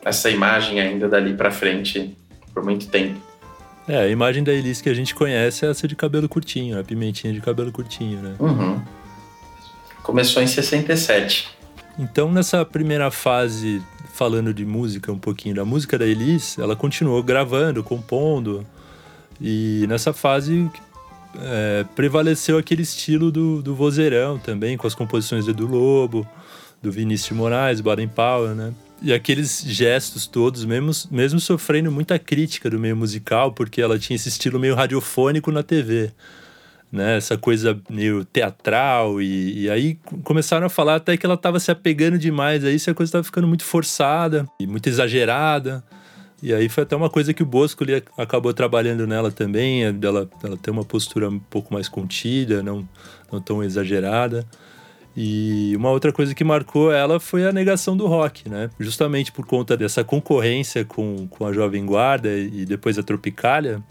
[0.03, 2.15] essa imagem ainda dali para frente
[2.53, 3.19] por muito tempo.
[3.87, 6.83] É, a imagem da Elise que a gente conhece é essa de cabelo curtinho, a
[6.83, 8.35] pimentinha de cabelo curtinho, né?
[8.39, 8.81] Uhum.
[10.03, 11.55] Começou em 67.
[11.97, 13.81] Então, nessa primeira fase
[14.15, 18.65] falando de música um pouquinho, da música da Elis, ela continuou gravando, compondo.
[19.41, 20.71] E nessa fase
[21.41, 26.27] é, prevaleceu aquele estilo do, do vozeirão também, com as composições do Edu Lobo,
[26.81, 28.73] do Vinícius de Moraes, Baden Powell, né?
[29.01, 34.15] E aqueles gestos todos, mesmo, mesmo sofrendo muita crítica do meio musical, porque ela tinha
[34.15, 36.11] esse estilo meio radiofônico na TV
[36.95, 37.17] né?
[37.17, 41.69] Essa coisa meio teatral e, e aí começaram a falar até que ela estava se
[41.69, 45.83] apegando demais aí, se a coisa estava ficando muito forçada e muito exagerada.
[46.43, 49.91] E aí foi até uma coisa que o Bosco ali acabou trabalhando nela também, é
[49.91, 50.29] dela,
[50.61, 52.87] ter uma postura um pouco mais contida, não,
[53.31, 54.45] não tão exagerada.
[55.17, 58.69] E uma outra coisa que marcou ela foi a negação do rock, né?
[58.77, 63.81] Justamente por conta dessa concorrência com, com a Jovem Guarda e depois a Tropicália,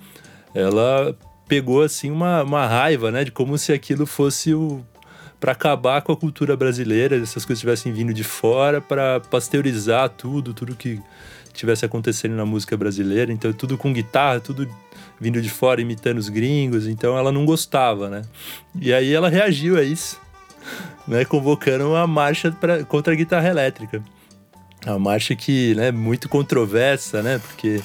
[0.54, 1.16] ela
[1.48, 3.24] pegou assim uma, uma raiva, né?
[3.24, 4.85] De como se aquilo fosse o
[5.40, 10.54] para acabar com a cultura brasileira, essas coisas tivessem vindo de fora para pasteurizar tudo,
[10.54, 10.98] tudo que
[11.55, 13.33] tivesse acontecendo na música brasileira.
[13.33, 14.69] Então tudo com guitarra, tudo
[15.21, 16.87] vindo de fora imitando os gringos.
[16.87, 18.23] Então ela não gostava, né?
[18.79, 20.21] E aí ela reagiu a isso,
[21.07, 21.25] né?
[21.25, 24.03] Convocando uma marcha pra, contra a guitarra elétrica.
[24.87, 27.38] Uma marcha que, né, muito controversa, né?
[27.38, 27.81] Porque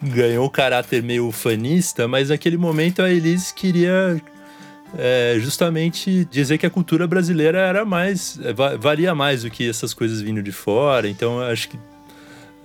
[0.00, 4.20] ganhou um caráter meio fanista, mas naquele momento a Elise queria
[4.96, 8.38] é, justamente dizer que a cultura brasileira era mais.
[8.42, 11.08] É, valia mais do que essas coisas vindo de fora.
[11.08, 11.78] Então acho que,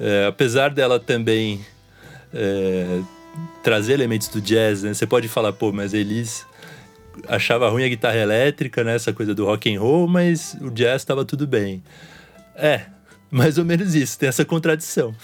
[0.02, 1.64] é, apesar dela também
[2.34, 3.02] é,
[3.64, 4.94] trazer elementos do jazz, né?
[4.96, 6.44] Você pode falar, pô, mas a Elise
[7.28, 8.96] achava ruim a guitarra elétrica, né?
[8.96, 11.84] Essa coisa do rock and roll, mas o jazz estava tudo bem.
[12.56, 12.86] É,
[13.30, 15.16] mais ou menos isso, tem essa contradição.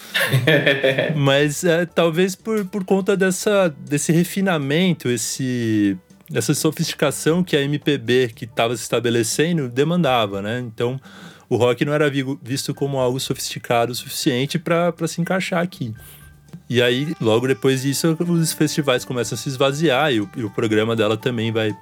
[1.14, 5.98] Mas é, talvez por, por conta dessa, desse refinamento, esse,
[6.34, 10.60] essa sofisticação que a MPB que estava se estabelecendo demandava, né?
[10.60, 10.98] Então,
[11.50, 15.94] o rock não era visto como algo sofisticado o suficiente para se encaixar aqui.
[16.70, 20.50] E aí, logo depois disso, os festivais começam a se esvaziar e o, e o
[20.50, 21.76] programa dela também vai,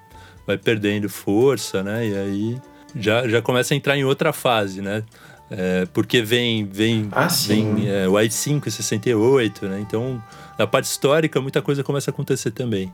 [0.45, 2.07] vai perdendo força, né?
[2.07, 2.61] E aí
[2.95, 5.03] já, já começa a entrar em outra fase, né?
[5.49, 9.79] É, porque vem, vem, ah, vem é, o AI-5 em 68, né?
[9.79, 10.21] Então,
[10.57, 12.91] na parte histórica, muita coisa começa a acontecer também.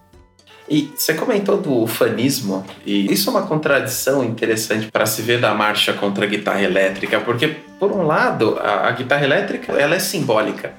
[0.72, 5.54] E você comentou do ufanismo, e isso é uma contradição interessante para se ver da
[5.54, 10.00] marcha contra a guitarra elétrica, porque, por um lado, a, a guitarra elétrica ela é
[10.00, 10.74] simbólica.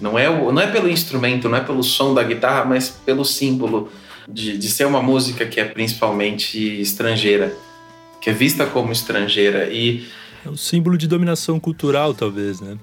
[0.00, 3.24] Não é, o, não é pelo instrumento, não é pelo som da guitarra, mas pelo
[3.24, 3.88] símbolo
[4.28, 7.54] de, de ser uma música que é principalmente estrangeira,
[8.20, 9.68] que é vista como estrangeira.
[9.70, 10.08] E,
[10.44, 12.76] é um símbolo de dominação cultural, talvez, né?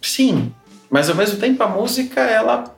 [0.00, 0.50] Sim,
[0.88, 2.74] mas ao mesmo tempo a música, ela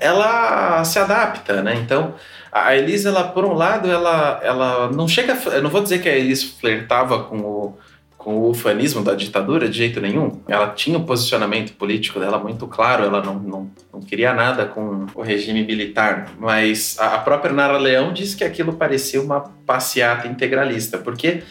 [0.00, 1.76] ela se adapta, né?
[1.76, 2.14] Então,
[2.52, 5.38] a Elise, ela, por um lado, ela, ela não chega.
[5.52, 7.78] Eu não vou dizer que a Elise flertava com o,
[8.18, 10.40] com o ufanismo da ditadura de jeito nenhum.
[10.48, 15.06] Ela tinha o posicionamento político dela muito claro, ela não, não, não queria nada com
[15.14, 16.30] o regime militar.
[16.38, 21.42] Mas a, a própria Nara Leão disse que aquilo parecia uma passeata integralista, porque.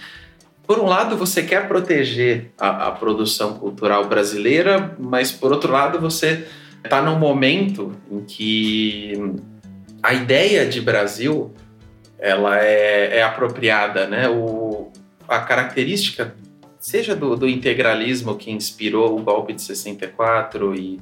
[0.68, 6.00] Por um lado, você quer proteger a, a produção cultural brasileira, mas por outro lado,
[6.00, 6.46] você
[6.84, 9.14] está num momento em que
[10.02, 11.54] a ideia de Brasil
[12.18, 14.28] ela é, é apropriada, né?
[14.28, 14.92] O,
[15.28, 16.36] a característica,
[16.80, 21.00] seja do, do, integralismo que inspirou o golpe de 64 e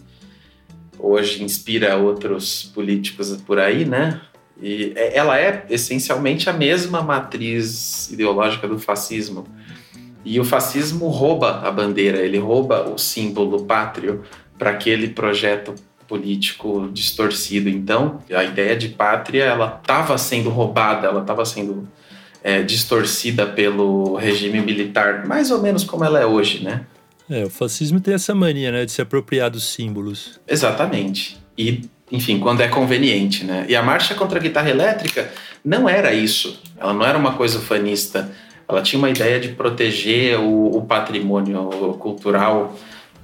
[1.00, 4.22] hoje inspira outros políticos por aí, né?
[4.62, 9.48] E é, ela é essencialmente a mesma matriz ideológica do fascismo.
[10.24, 14.24] E o fascismo rouba a bandeira, ele rouba o símbolo pátrio
[14.58, 15.74] para aquele projeto
[16.08, 17.70] político distorcido.
[17.70, 21.88] Então, a ideia de pátria ela estava sendo roubada, ela estava sendo
[22.44, 26.86] é, distorcida pelo regime militar, mais ou menos como ela é hoje, né?
[27.30, 30.40] É, o fascismo tem essa mania, né, de se apropriar dos símbolos.
[30.48, 31.38] Exatamente.
[31.58, 33.66] E, enfim, quando é conveniente, né?
[33.68, 35.30] E a marcha contra a guitarra elétrica
[35.64, 36.62] não era isso.
[36.78, 38.32] Ela não era uma coisa fanista.
[38.70, 41.68] Ela tinha uma ideia de proteger o, o patrimônio
[42.00, 42.78] cultural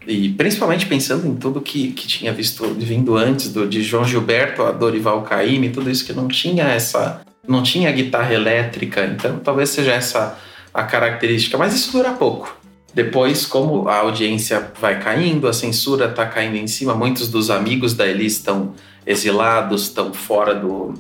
[0.05, 4.63] e principalmente pensando em tudo que, que tinha visto vindo antes do, de João Gilberto
[4.63, 9.69] a Dorival Caymmi, tudo isso que não tinha essa não tinha guitarra elétrica, então talvez
[9.69, 10.37] seja essa
[10.73, 12.57] a característica, mas isso dura pouco.
[12.93, 17.93] Depois, como a audiência vai caindo, a censura está caindo em cima, muitos dos amigos
[17.93, 18.73] da Elis estão
[19.05, 20.93] exilados, estão fora do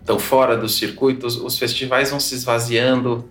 [0.00, 3.28] estão fora dos circuitos, os festivais vão se esvaziando,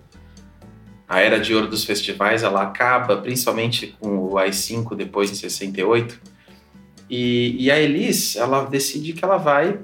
[1.10, 6.20] a era de ouro dos festivais ela acaba, principalmente com o AI-5 depois em 68.
[7.10, 9.80] E, e a Elis, ela decide que ela vai,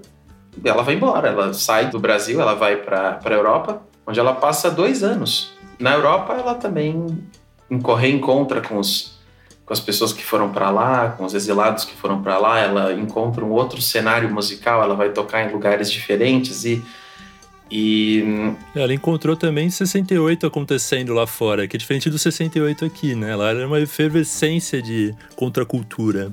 [0.64, 1.30] ela vai embora.
[1.30, 5.52] Ela sai do Brasil, ela vai para a Europa, onde ela passa dois anos.
[5.80, 7.28] Na Europa, ela também
[7.98, 9.16] reencontra com os
[9.64, 12.92] com as pessoas que foram para lá, com os exilados que foram para lá, ela
[12.92, 16.84] encontra um outro cenário musical, ela vai tocar em lugares diferentes e
[17.70, 18.22] e.
[18.74, 23.34] Ela encontrou também 68 acontecendo lá fora, que é diferente do 68 aqui, né?
[23.34, 26.32] Lá era uma efervescência de contracultura.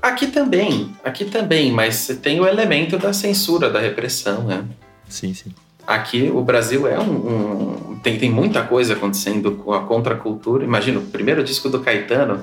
[0.00, 4.64] Aqui também, aqui também, mas você tem o elemento da censura, da repressão, né?
[5.08, 5.50] Sim, sim.
[5.86, 10.64] Aqui o Brasil é um, um tem, tem muita coisa acontecendo com a contracultura.
[10.64, 12.40] Imagina, o primeiro disco do Caetano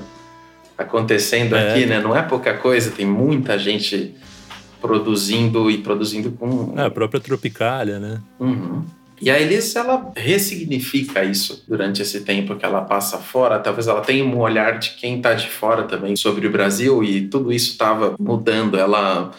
[0.78, 1.72] acontecendo é.
[1.72, 2.00] aqui, né?
[2.00, 4.16] Não é pouca coisa, tem muita gente
[4.82, 6.74] produzindo e produzindo com.
[6.78, 8.22] É, a própria Tropicália, né?
[8.40, 8.84] Uhum.
[9.22, 13.60] E a Elis, ela ressignifica isso durante esse tempo que ela passa fora.
[13.60, 17.28] Talvez ela tenha um olhar de quem está de fora também sobre o Brasil e
[17.28, 18.78] tudo isso estava mudando.
[18.78, 19.32] Ela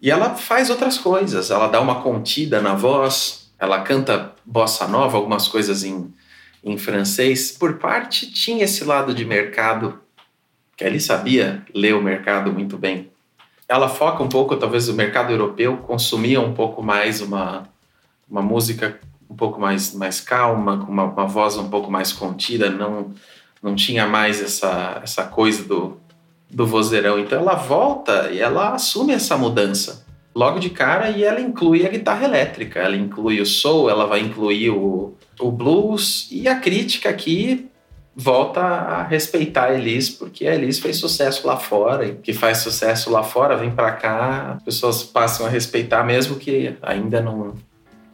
[0.00, 1.50] e ela faz outras coisas.
[1.50, 3.50] Ela dá uma contida na voz.
[3.58, 6.14] Ela canta bossa nova, algumas coisas em,
[6.62, 7.50] em francês.
[7.50, 9.98] Por parte tinha esse lado de mercado
[10.76, 13.10] que ele sabia ler o mercado muito bem
[13.68, 17.64] ela foca um pouco, talvez o mercado europeu consumia um pouco mais uma,
[18.30, 18.98] uma música
[19.28, 23.12] um pouco mais, mais calma, com uma, uma voz um pouco mais contida, não,
[23.60, 25.96] não tinha mais essa, essa coisa do,
[26.48, 27.18] do vozeirão.
[27.18, 31.88] Então ela volta e ela assume essa mudança logo de cara e ela inclui a
[31.88, 37.08] guitarra elétrica, ela inclui o soul, ela vai incluir o, o blues e a crítica
[37.08, 37.68] aqui
[38.16, 42.58] volta a respeitar a Elis, porque a Elis fez sucesso lá fora, e que faz
[42.58, 47.54] sucesso lá fora, vem para cá, as pessoas passam a respeitar, mesmo que ainda não.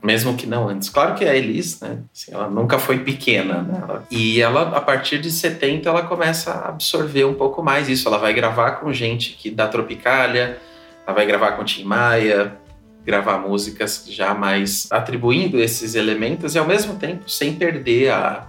[0.02, 0.88] Mesmo que não antes.
[0.88, 2.00] Claro que a Elis, né?
[2.12, 3.80] Assim, ela nunca foi pequena, né?
[3.80, 8.08] Ela, e ela, a partir de 70, ela começa a absorver um pouco mais isso.
[8.08, 10.58] Ela vai gravar com gente que da Tropicália,
[11.06, 12.58] ela vai gravar com Tim Maia,
[13.06, 18.44] gravar músicas já mais atribuindo esses elementos e ao mesmo tempo sem perder a,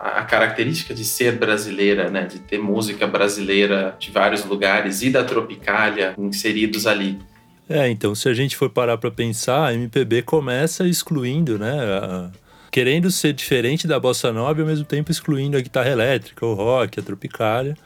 [0.00, 5.22] a característica de ser brasileira, né, de ter música brasileira de vários lugares e da
[5.22, 7.18] Tropicália inseridos ali.
[7.68, 12.30] É, então se a gente for parar para pensar, a MPB começa excluindo, né, a,
[12.70, 16.54] querendo ser diferente da bossa nova e ao mesmo tempo excluindo a guitarra elétrica, o
[16.54, 17.76] rock, a Tropicália.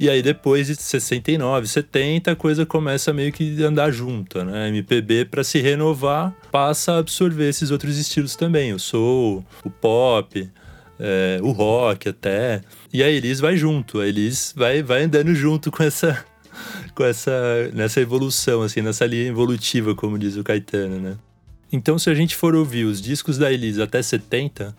[0.00, 4.66] E aí depois de 69, 70, a coisa começa meio que andar junta, né?
[4.66, 9.70] A MPB para se renovar passa a absorver esses outros estilos também, o soul, o
[9.70, 10.48] pop,
[10.98, 12.60] é, o rock até.
[12.92, 16.24] E a Elis vai junto, a Elis vai, vai andando junto com essa
[16.94, 21.16] com essa nessa evolução assim, nessa linha evolutiva, como diz o Caetano, né?
[21.70, 24.74] Então, se a gente for ouvir os discos da Elis até 70,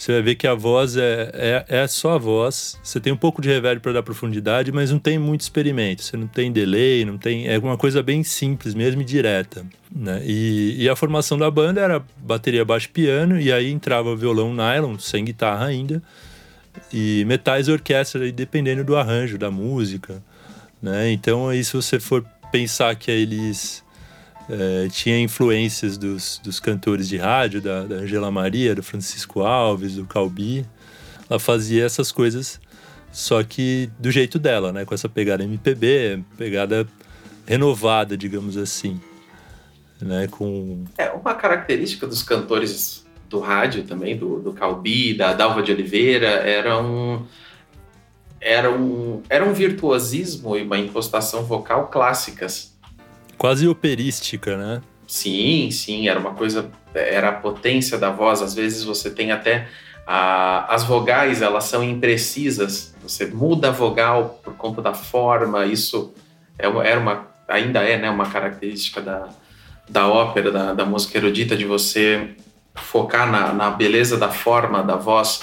[0.00, 2.80] você vai ver que a voz é, é, é só a voz.
[2.82, 6.02] Você tem um pouco de reverb para dar profundidade, mas não tem muito experimento.
[6.02, 7.46] Você não tem delay, não tem.
[7.46, 9.62] É uma coisa bem simples mesmo e direta.
[9.94, 10.22] Né?
[10.24, 14.98] E, e a formação da banda era bateria, baixo, piano, e aí entrava violão nylon,
[14.98, 16.02] sem guitarra ainda,
[16.90, 20.22] e metais e orquestra, dependendo do arranjo, da música.
[20.80, 21.12] Né?
[21.12, 23.84] Então, aí, se você for pensar que eles
[24.50, 29.94] é, tinha influências dos, dos cantores de rádio, da, da Angela Maria, do Francisco Alves,
[29.94, 30.66] do Calbi.
[31.28, 32.60] Ela fazia essas coisas,
[33.12, 34.84] só que do jeito dela, né?
[34.84, 36.84] Com essa pegada MPB, pegada
[37.46, 39.00] renovada, digamos assim.
[40.00, 40.26] Né?
[40.28, 40.84] Com...
[40.98, 46.26] É, uma característica dos cantores do rádio também, do, do Calbi, da Dalva de Oliveira,
[46.26, 47.24] era um,
[48.40, 52.70] era um, era um virtuosismo e uma impostação vocal clássicas
[53.40, 54.82] quase operística, né?
[55.06, 58.42] Sim, sim, era uma coisa, era a potência da voz.
[58.42, 59.66] Às vezes você tem até
[60.06, 62.94] a, as vogais, elas são imprecisas.
[63.02, 65.64] Você muda a vogal por conta da forma.
[65.64, 66.12] Isso
[66.58, 69.30] é, era uma, ainda é, né, uma característica da,
[69.88, 72.36] da ópera, da, da música erudita, de você
[72.74, 75.42] focar na, na beleza da forma da voz.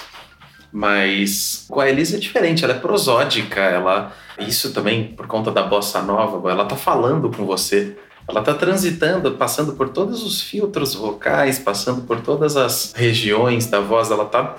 [0.72, 5.64] Mas com a Elisa é diferente, ela é prosódica, ela isso também por conta da
[5.64, 7.96] bossa nova, ela tá falando com você.
[8.28, 13.80] Ela tá transitando, passando por todos os filtros vocais, passando por todas as regiões da
[13.80, 14.58] voz, ela tá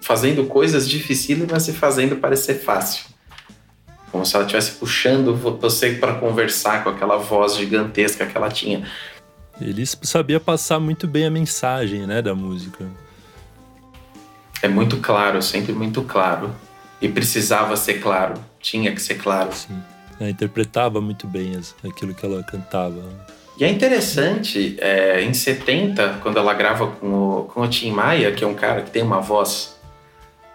[0.00, 3.04] fazendo coisas dificílimas e fazendo parecer fácil.
[4.10, 8.86] Como se ela estivesse puxando você para conversar com aquela voz gigantesca que ela tinha.
[9.60, 12.86] Ele sabia passar muito bem a mensagem, né, da música.
[14.62, 16.50] É muito claro, sempre muito claro.
[17.00, 19.52] E precisava ser claro tinha que ser claro.
[19.52, 19.76] Sim.
[20.18, 23.02] Ela interpretava muito bem aquilo que ela cantava.
[23.58, 28.32] E é interessante, é, em 70, quando ela grava com o, com o Tim Maia,
[28.32, 29.76] que é um cara que tem uma voz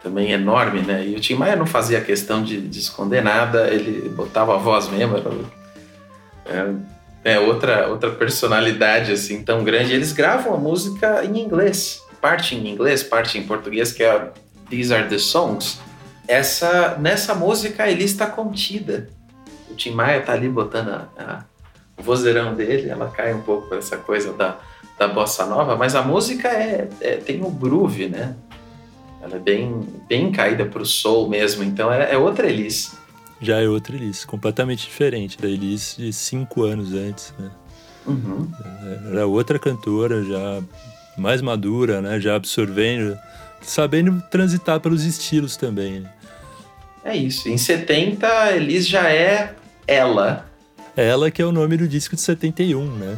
[0.01, 1.05] também enorme, né?
[1.05, 4.87] E o Tim Maia não fazia questão de, de esconder nada, ele botava a voz
[4.89, 6.73] mesmo, era,
[7.23, 9.93] é, é, outra, outra personalidade assim tão grande.
[9.93, 14.31] Eles gravam a música em inglês, parte em inglês, parte em português, que é
[14.69, 15.79] These Are The Songs
[16.27, 19.09] essa nessa música a Elis está contida.
[19.71, 21.43] O Tim Maia tá ali botando a, a,
[21.97, 24.59] o vozeirão dele, ela cai um pouco para essa coisa da,
[24.99, 28.35] da bossa nova, mas a música é, é tem um groove, né?
[29.21, 32.95] Ela é bem, bem caída pro soul mesmo, então é, é outra Elis.
[33.41, 37.51] Já é outra Elis, completamente diferente da Elis de cinco anos antes, né?
[38.05, 38.49] Uhum.
[39.11, 40.63] Era outra cantora, já
[41.17, 42.19] mais madura, né?
[42.19, 43.17] Já absorvendo,
[43.61, 46.01] sabendo transitar pelos estilos também.
[46.01, 46.09] Né?
[47.03, 47.49] É isso.
[47.49, 49.55] Em 70, Elis já é
[49.87, 50.45] ela.
[50.95, 53.17] Ela que é o nome do disco de 71, né?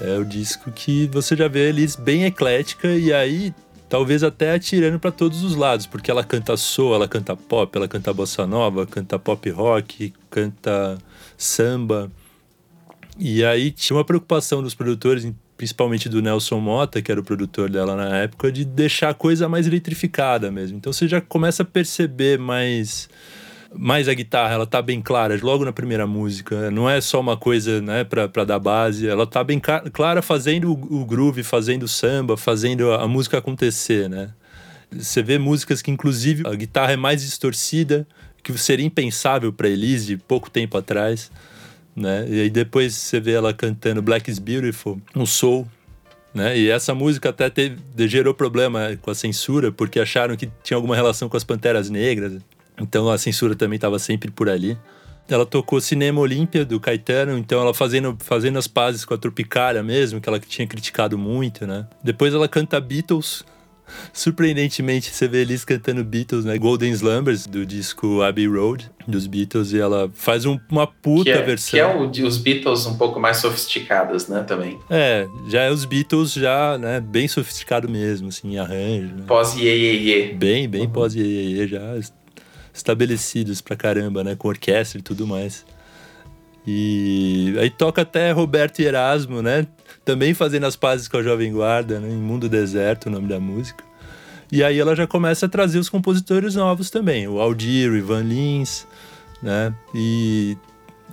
[0.00, 3.52] É o disco que você já vê a Elis bem eclética e aí
[3.88, 7.88] talvez até atirando para todos os lados, porque ela canta soul, ela canta pop, ela
[7.88, 10.98] canta bossa nova, canta pop rock, canta
[11.36, 12.10] samba.
[13.18, 15.24] E aí tinha uma preocupação dos produtores
[15.58, 19.48] principalmente do Nelson Mota, que era o produtor dela na época, de deixar a coisa
[19.48, 20.78] mais eletrificada mesmo.
[20.78, 23.10] Então você já começa a perceber mais
[23.74, 26.70] mais a guitarra, ela tá bem clara logo na primeira música.
[26.70, 29.06] Não é só uma coisa, né, pra dar base.
[29.06, 29.60] Ela tá bem
[29.92, 34.30] clara fazendo o, groove, fazendo o samba, fazendo a, a música acontecer, né?
[34.90, 38.08] Você vê músicas que, inclusive, a guitarra é mais distorcida,
[38.42, 41.30] que seria impensável para Elise pouco tempo atrás
[41.98, 42.26] né?
[42.28, 45.66] E aí depois você vê ela cantando Black is Beautiful, um soul,
[46.32, 46.56] né?
[46.58, 47.76] E essa música até teve,
[48.06, 52.40] gerou problema com a censura, porque acharam que tinha alguma relação com as Panteras Negras.
[52.80, 54.78] Então a censura também estava sempre por ali.
[55.28, 59.82] Ela tocou Cinema Olímpia do Caetano, então ela fazendo, fazendo as pazes com a Tropicália
[59.82, 61.86] mesmo, que ela tinha criticado muito, né?
[62.02, 63.44] Depois ela canta Beatles,
[64.12, 66.56] surpreendentemente, você vê eles cantando Beatles, né?
[66.58, 71.30] Golden Slumbers, do disco Abbey Road, dos Beatles, e ela faz um, uma puta que
[71.30, 71.70] é, versão.
[71.70, 74.78] Que é o de os Beatles um pouco mais sofisticados, né, também.
[74.90, 79.14] É, já é os Beatles já, né, bem sofisticado mesmo, assim, arranjo.
[79.14, 79.24] Né?
[79.26, 80.90] Pós-iê, Bem, bem uhum.
[80.90, 81.98] pós-iê, já
[82.72, 85.64] estabelecidos pra caramba, né, com orquestra e tudo mais.
[86.66, 89.66] E aí toca até Roberto e Erasmo, né?
[90.08, 92.08] Também fazendo as pazes com a Jovem Guarda, né?
[92.08, 93.84] em Mundo Deserto, o nome da música.
[94.50, 98.22] E aí ela já começa a trazer os compositores novos também, o Aldir, o Ivan
[98.22, 98.86] Lins,
[99.42, 99.70] né?
[99.94, 100.56] E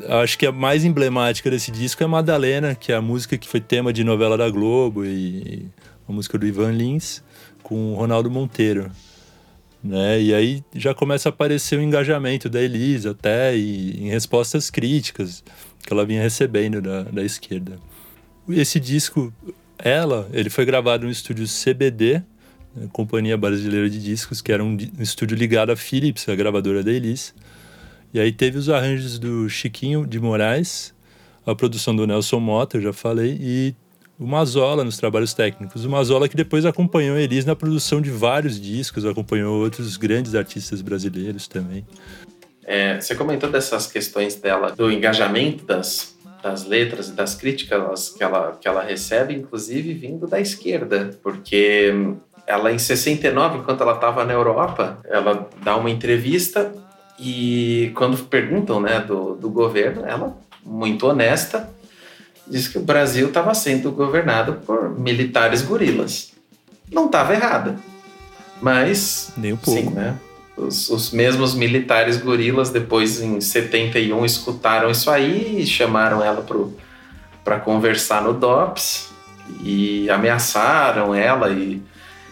[0.08, 3.60] acho que a mais emblemática desse disco é Madalena, que é a música que foi
[3.60, 5.66] tema de novela da Globo e
[6.08, 7.22] a música do Ivan Lins
[7.62, 8.90] com o Ronaldo Monteiro
[9.86, 10.22] né?
[10.22, 15.44] E aí já começa a aparecer o engajamento da Elisa até e, em respostas críticas
[15.86, 17.78] que ela vinha recebendo da, da esquerda.
[18.50, 19.34] Esse disco,
[19.78, 22.22] ela, ele foi gravado no estúdio CBD,
[22.76, 26.92] né, Companhia Brasileira de Discos, que era um, estúdio ligado à Philips, a gravadora da
[26.92, 27.34] Elise.
[28.14, 30.94] E aí teve os arranjos do Chiquinho de Moraes,
[31.46, 33.76] a produção do Nelson Mota, eu já falei, e
[34.18, 35.84] o Mazola nos trabalhos técnicos.
[35.84, 40.82] O Mazola que depois acompanhou Elis na produção de vários discos, acompanhou outros grandes artistas
[40.82, 41.86] brasileiros também.
[42.64, 46.15] É, você comentou dessas questões dela, do engajamento das,
[46.46, 51.92] das letras e das críticas que ela, que ela recebe, inclusive vindo da esquerda, porque
[52.46, 56.72] ela em 69, enquanto ela estava na Europa, ela dá uma entrevista
[57.20, 61.68] e quando perguntam né, do, do governo, ela, muito honesta,
[62.46, 66.32] diz que o Brasil estava sendo governado por militares gorilas.
[66.92, 67.76] Não estava errada.
[68.62, 69.34] Mas.
[69.36, 69.82] Nem um pouco.
[69.82, 70.16] Sim, né?
[70.58, 76.46] Os, os, mesmos militares gorilas, depois em 71, escutaram isso aí e chamaram ela
[77.44, 79.12] para conversar no DOPS
[79.62, 81.82] e ameaçaram ela e,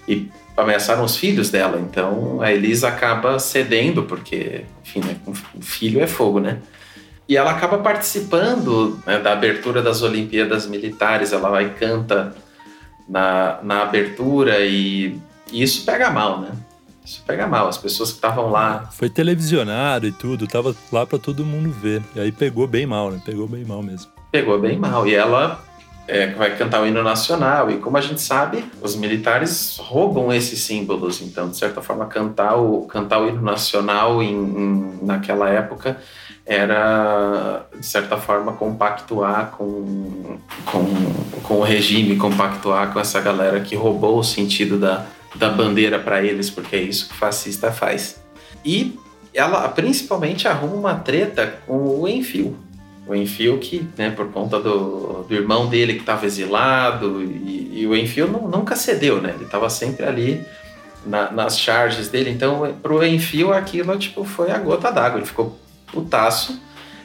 [0.08, 1.80] e ameaçaram os filhos dela.
[1.80, 6.60] Então a Elisa acaba cedendo, porque, enfim, né, um filho é fogo, né?
[7.28, 12.36] E ela acaba participando né, da abertura das Olimpíadas Militares, ela vai e canta
[13.08, 15.18] na, na abertura e,
[15.52, 16.50] e isso pega mal, né?
[17.06, 17.68] Isso pega mal.
[17.68, 18.90] As pessoas que estavam lá.
[18.92, 22.02] Foi televisionado e tudo, tava lá para todo mundo ver.
[22.16, 23.22] E aí pegou bem mal, né?
[23.26, 24.12] Pegou bem mal mesmo.
[24.32, 25.06] Pegou bem mal.
[25.08, 25.62] E ela
[26.08, 27.70] é, vai cantar o hino nacional.
[27.70, 31.22] E como a gente sabe, os militares roubam esses símbolos.
[31.22, 35.98] Então, de certa forma, cantar o, cantar o hino nacional em, em naquela época
[36.46, 40.86] era, de certa forma, compactuar com, com,
[41.42, 46.24] com o regime, compactuar com essa galera que roubou o sentido da, da bandeira para
[46.24, 48.22] eles, porque é isso que o fascista faz.
[48.64, 48.98] E
[49.34, 52.56] ela principalmente arruma uma treta com o Enfio.
[53.08, 57.88] O Enfio que, né, por conta do, do irmão dele que estava exilado, e, e,
[57.88, 59.34] o Enfio não, nunca cedeu, né?
[59.36, 60.42] Ele estava sempre ali
[61.06, 62.30] na, nas charges dele.
[62.30, 65.20] Então, pro Enfio aquilo tipo, foi a gota d'água.
[65.20, 66.62] Ele ficou putaço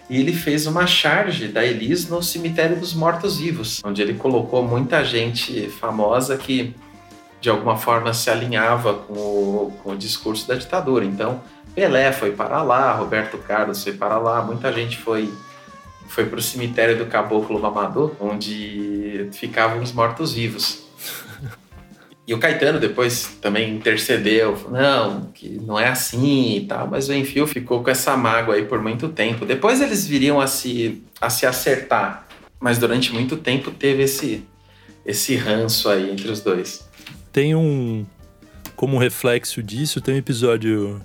[0.08, 5.04] e ele fez uma charge da Elis no cemitério dos mortos-vivos, onde ele colocou muita
[5.04, 6.74] gente famosa que
[7.40, 11.04] de alguma forma se alinhava com o, com o discurso da ditadura.
[11.04, 11.40] Então,
[11.74, 15.32] Pelé foi para lá, Roberto Carlos foi para lá, muita gente foi
[16.08, 20.88] foi para o cemitério do Caboclo Mamador, onde ficavam os mortos-vivos.
[22.26, 27.08] E o Caetano depois também intercedeu, falou, não, que não é assim e tal, mas
[27.08, 29.46] o Enfio ficou com essa mágoa aí por muito tempo.
[29.46, 32.26] Depois eles viriam a se, a se acertar,
[32.60, 34.46] mas durante muito tempo teve esse,
[35.06, 36.86] esse ranço aí entre os dois.
[37.38, 38.04] Tem um,
[38.74, 41.00] como reflexo disso, tem um episódio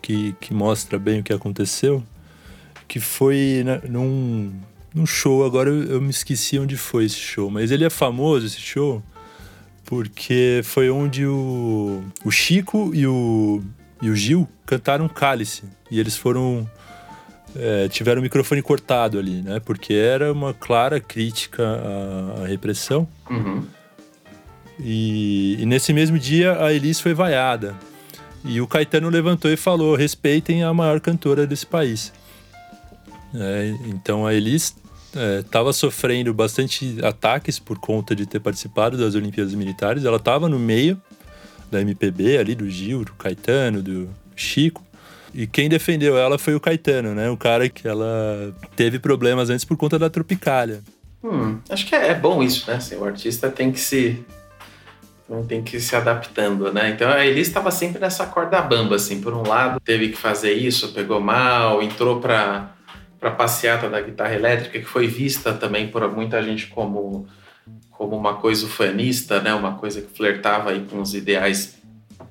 [0.00, 2.02] que, que mostra bem o que aconteceu,
[2.88, 4.54] que foi né, num,
[4.94, 8.46] num show, agora eu, eu me esqueci onde foi esse show, mas ele é famoso,
[8.46, 9.02] esse show,
[9.84, 13.62] porque foi onde o, o Chico e o,
[14.00, 15.64] e o Gil cantaram Cálice.
[15.90, 16.66] E eles foram.
[17.54, 19.60] É, tiveram o microfone cortado ali, né?
[19.60, 23.06] Porque era uma clara crítica à, à repressão.
[23.28, 23.75] Uhum.
[24.78, 27.74] E, e, nesse mesmo dia a Elis foi vaiada.
[28.44, 32.12] E o Caetano levantou e falou: respeitem a maior cantora desse país.
[33.34, 34.76] É, então a Elis
[35.40, 40.04] estava é, sofrendo bastante ataques por conta de ter participado das Olimpíadas Militares.
[40.04, 41.00] Ela estava no meio
[41.70, 44.84] da MPB ali, do Gil, do Caetano, do Chico.
[45.34, 47.28] E quem defendeu ela foi o Caetano, né?
[47.28, 50.82] O cara que ela teve problemas antes por conta da Tropicália.
[51.22, 52.76] Hum, acho que é, é bom isso, né?
[52.76, 54.24] Assim, o artista tem que se
[55.48, 56.90] tem que ir se adaptando, né?
[56.90, 59.20] Então a Elis estava sempre nessa corda bamba, assim.
[59.20, 62.72] Por um lado, teve que fazer isso, pegou mal, entrou para
[63.18, 67.26] para passeata da guitarra elétrica, que foi vista também por muita gente como,
[67.90, 69.54] como uma coisa ufanista, né?
[69.54, 71.76] Uma coisa que flertava aí com os ideais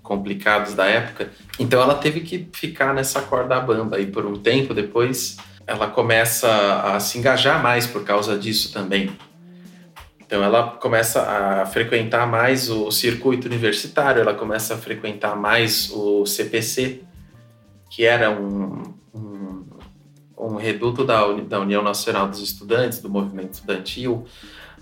[0.01, 1.31] complicados da época.
[1.59, 4.73] Então ela teve que ficar nessa corda bamba aí por um tempo.
[4.73, 5.37] Depois
[5.67, 9.11] ela começa a se engajar mais por causa disso também.
[10.25, 16.25] Então ela começa a frequentar mais o circuito universitário, ela começa a frequentar mais o
[16.25, 17.01] CPC,
[17.89, 19.65] que era um, um,
[20.37, 24.25] um reduto da, da União Nacional dos Estudantes, do movimento estudantil,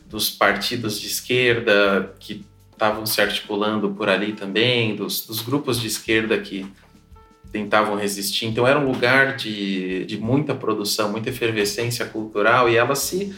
[0.07, 5.87] dos partidos de esquerda que estavam se articulando por ali também, dos, dos grupos de
[5.87, 6.65] esquerda que
[7.51, 8.45] tentavam resistir.
[8.47, 13.35] Então era um lugar de, de muita produção, muita efervescência cultural e ela se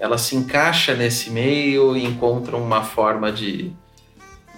[0.00, 3.70] ela se encaixa nesse meio e encontra uma forma de,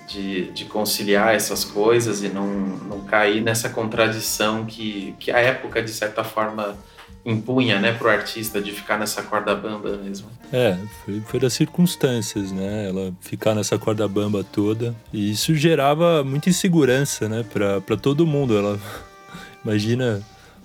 [0.06, 5.82] de, de, conciliar essas coisas e não, não cair nessa contradição que, que a época,
[5.82, 6.78] de certa forma,
[7.26, 10.28] impunha né, para o artista de ficar nessa corda bamba mesmo.
[10.52, 12.88] É, foi, foi das circunstâncias, né?
[12.88, 14.94] Ela ficar nessa corda bamba toda.
[15.12, 18.56] E isso gerava muita insegurança, né, para todo mundo.
[18.56, 18.78] Ela
[19.64, 20.22] imagina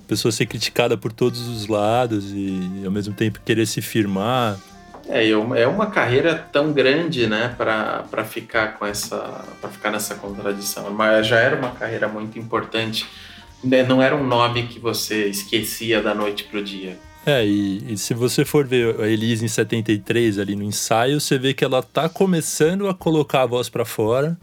[0.08, 4.58] pessoa ser criticada por todos os lados e ao mesmo tempo querer se firmar
[5.08, 10.90] é, é uma carreira tão grande, né, para ficar com essa, para ficar nessa contradição.
[10.90, 13.06] Mas já era uma carreira muito importante.
[13.64, 16.98] Né, não era um nome que você esquecia da noite pro dia.
[17.26, 21.38] É, e, e, se você for ver a Elise em 73 ali no ensaio, você
[21.38, 24.36] vê que ela tá começando a colocar a voz para fora,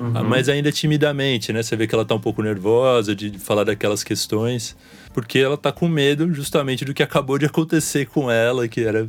[0.00, 0.24] uhum.
[0.24, 1.62] mas ainda timidamente, né?
[1.62, 4.76] Você vê que ela tá um pouco nervosa de falar daquelas questões,
[5.12, 9.08] porque ela tá com medo justamente do que acabou de acontecer com ela, que era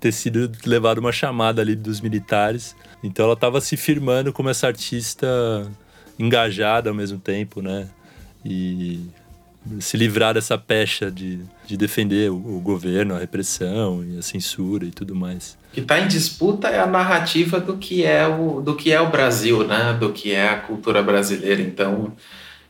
[0.00, 2.74] ter sido levado uma chamada ali dos militares.
[3.02, 5.26] Então ela estava se firmando como essa artista
[6.18, 7.88] engajada ao mesmo tempo, né?
[8.44, 9.00] E
[9.80, 14.84] se livrar dessa pecha de, de defender o, o governo, a repressão e a censura
[14.84, 15.56] e tudo mais.
[15.70, 19.00] O que está em disputa é a narrativa do que é o, do que é
[19.00, 19.96] o Brasil, né?
[19.98, 21.62] Do que é a cultura brasileira.
[21.62, 22.12] Então,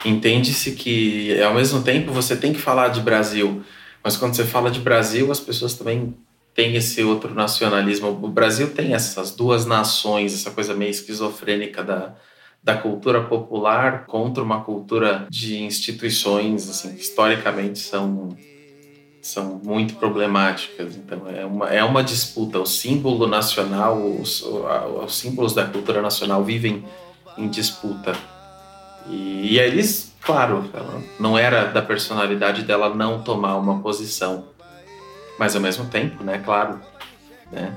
[0.05, 3.63] entende-se que ao mesmo tempo você tem que falar de Brasil,
[4.05, 6.15] mas quando você fala de Brasil, as pessoas também
[6.55, 8.09] tem esse outro nacionalismo.
[8.09, 12.15] O Brasil tem essas duas nações, essa coisa meio esquizofrênica da,
[12.63, 18.37] da cultura popular contra uma cultura de instituições assim, que historicamente são,
[19.21, 20.97] são muito problemáticas.
[20.97, 22.59] Então é uma, é uma disputa.
[22.59, 26.85] O símbolo nacional, os, os símbolos da cultura nacional vivem
[27.37, 28.15] em disputa.
[29.09, 30.71] E, e eles, claro,
[31.19, 34.53] não era da personalidade dela não tomar uma posição
[35.43, 36.81] mas ao mesmo tempo, né, claro,
[37.51, 37.77] né,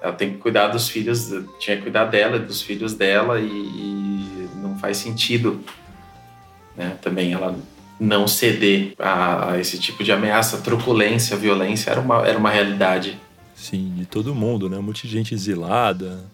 [0.00, 1.28] ela tem que cuidar dos filhos,
[1.58, 4.11] tinha que cuidar dela e dos filhos dela e, e
[4.82, 5.60] faz sentido,
[6.76, 7.56] né, também ela
[8.00, 13.16] não ceder a, a, esse tipo de ameaça, truculência, violência era uma, era uma realidade.
[13.54, 16.24] Sim, de todo mundo, né, muita gente exilada,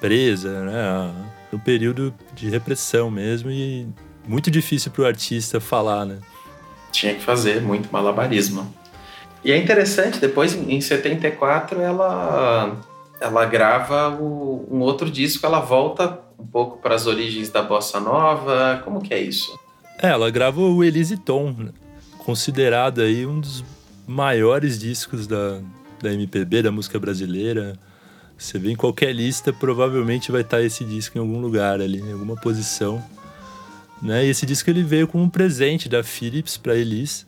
[0.00, 1.14] presa, né,
[1.50, 3.88] no período de repressão mesmo e
[4.26, 6.18] muito difícil para o artista falar, né.
[6.92, 8.72] Tinha que fazer muito malabarismo.
[9.44, 12.76] E é interessante, depois em 74 ela
[13.20, 18.00] ela grava o, um outro disco, ela volta um pouco para as origens da bossa
[18.00, 18.80] nova.
[18.84, 19.58] Como que é isso?
[20.02, 21.70] É, ela grava o Elise Tom,
[22.18, 23.64] considerado aí um dos
[24.06, 25.60] maiores discos da,
[26.02, 27.78] da MPB, da música brasileira.
[28.36, 32.12] Você vê em qualquer lista, provavelmente vai estar esse disco em algum lugar ali, em
[32.12, 33.02] alguma posição.
[34.02, 34.26] Né?
[34.26, 37.24] E esse disco ele veio como um presente da Philips para Elise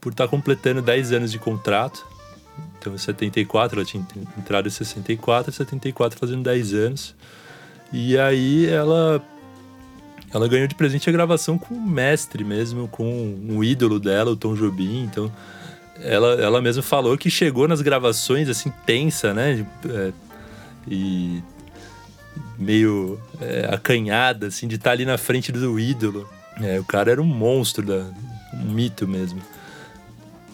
[0.00, 2.06] por estar tá completando 10 anos de contrato.
[2.78, 4.06] Então, em 74, ela tinha
[4.38, 7.14] entrado em 64, 74 fazendo 10 anos.
[7.92, 9.22] E aí ela
[10.32, 13.04] ela ganhou de presente a gravação com o mestre mesmo, com
[13.48, 15.04] um ídolo dela, o Tom Jobim.
[15.04, 15.32] Então,
[16.00, 19.66] ela, ela mesma falou que chegou nas gravações assim tensa, né?
[19.88, 20.12] É,
[20.86, 21.42] e
[22.58, 26.28] meio é, acanhada, assim, de estar tá ali na frente do ídolo.
[26.60, 28.04] É, o cara era um monstro, da,
[28.52, 29.40] um mito mesmo.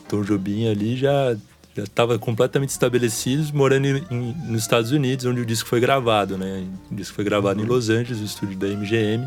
[0.08, 1.36] Tom Jobim ali já
[1.76, 6.38] já estava completamente estabelecido, morando em, em, nos Estados Unidos, onde o disco foi gravado,
[6.38, 6.64] né?
[6.90, 9.26] O disco foi gravado em Los Angeles, no estúdio da MGM.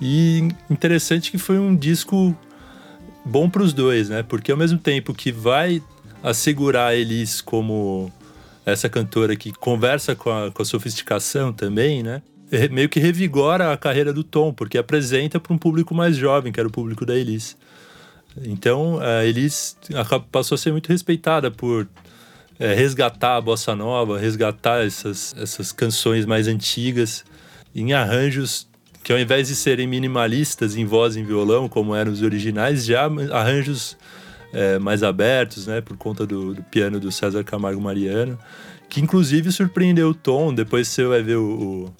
[0.00, 2.36] E interessante que foi um disco
[3.24, 4.22] bom para os dois, né?
[4.22, 5.82] Porque ao mesmo tempo que vai
[6.22, 8.12] assegurar eles como
[8.66, 12.22] essa cantora que conversa com a, com a sofisticação também, né?
[12.70, 16.60] Meio que revigora a carreira do Tom, porque apresenta para um público mais jovem, que
[16.60, 17.56] era o público da Elise.
[18.42, 19.76] Então, a Elis
[20.32, 21.86] passou a ser muito respeitada por
[22.58, 27.24] é, resgatar a bossa nova, resgatar essas, essas canções mais antigas
[27.74, 28.66] em arranjos
[29.04, 32.86] que ao invés de serem minimalistas em voz e em violão, como eram os originais,
[32.86, 33.98] já arranjos
[34.50, 35.82] é, mais abertos, né?
[35.82, 38.38] Por conta do, do, piano do César Camargo Mariano,
[38.88, 40.54] que inclusive surpreendeu o Tom.
[40.54, 41.92] Depois você vai ver o,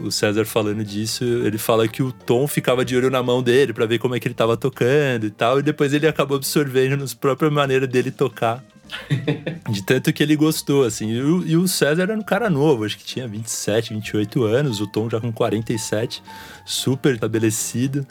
[0.00, 1.24] o, César falando disso.
[1.24, 4.20] Ele fala que o Tom ficava de olho na mão dele para ver como é
[4.20, 5.58] que ele estava tocando e tal.
[5.58, 8.62] E depois ele acabou absorvendo na própria maneira dele tocar.
[9.70, 11.10] de tanto que ele gostou, assim.
[11.10, 14.80] E o, e o, César era um cara novo, acho que tinha 27, 28 anos,
[14.80, 16.22] o Tom já com 47,
[16.64, 18.06] super estabelecido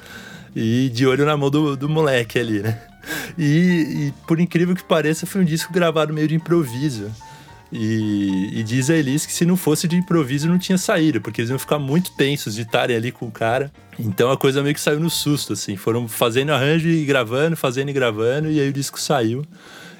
[0.55, 2.79] e de olho na mão do, do moleque ali, né?
[3.37, 7.11] E, e, por incrível que pareça, foi um disco gravado meio de improviso.
[7.71, 11.41] E, e, diz a Elis que se não fosse de improviso não tinha saído, porque
[11.41, 13.71] eles iam ficar muito tensos de estarem ali com o cara.
[13.99, 15.75] Então a coisa meio que saiu no susto, assim.
[15.75, 19.43] Foram fazendo arranjo e gravando, fazendo e gravando, e aí o disco saiu.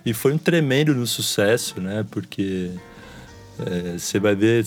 [0.05, 2.05] E foi um tremendo no sucesso, né?
[2.09, 2.71] Porque
[3.59, 4.65] é, você vai ver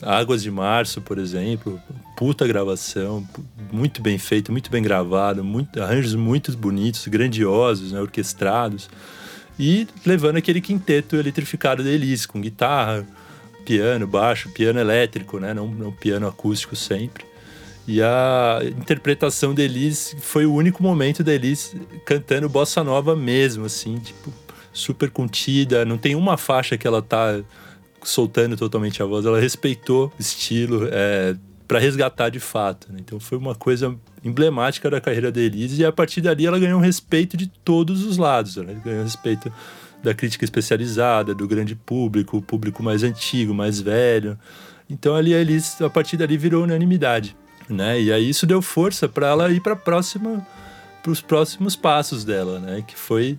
[0.00, 1.80] Águas de Março, por exemplo,
[2.16, 3.26] puta gravação,
[3.72, 8.88] muito bem feito, muito bem gravado, muito, arranjos muito bonitos, grandiosos, né, orquestrados.
[9.58, 13.06] E levando aquele quinteto eletrificado da Elise, com guitarra,
[13.64, 17.24] piano, baixo, piano elétrico, né, não, não piano acústico sempre.
[17.86, 23.64] E a interpretação da Elise foi o único momento da Elise cantando bossa nova mesmo,
[23.64, 24.32] assim, tipo,
[24.72, 27.40] super contida, não tem uma faixa que ela tá
[28.02, 31.34] soltando totalmente a voz, ela respeitou o estilo é,
[31.68, 32.90] para resgatar de fato.
[32.90, 32.98] Né?
[33.00, 33.94] Então foi uma coisa
[34.24, 38.16] emblemática da carreira da Elise e a partir dali ela ganhou respeito de todos os
[38.16, 38.56] lados.
[38.56, 38.80] Né?
[38.82, 39.52] Ganhou respeito
[40.02, 44.38] da crítica especializada, do grande público, o público mais antigo, mais velho.
[44.88, 47.36] Então ali a Elise, a partir dali virou unanimidade,
[47.68, 48.00] né?
[48.00, 50.46] E aí isso deu força para ela ir para próxima
[51.02, 52.82] para os próximos passos dela, né?
[52.86, 53.38] Que foi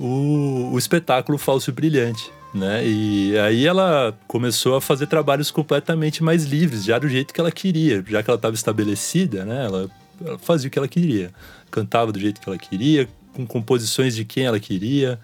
[0.00, 2.86] o, o espetáculo Falso Brilhante, né?
[2.86, 7.50] E aí ela começou a fazer trabalhos completamente mais livres, já do jeito que ela
[7.50, 9.64] queria, já que ela estava estabelecida, né?
[9.64, 9.90] Ela,
[10.24, 11.32] ela, fazia o que ela queria,
[11.70, 15.18] cantava do jeito que ela queria, com composições de quem ela queria.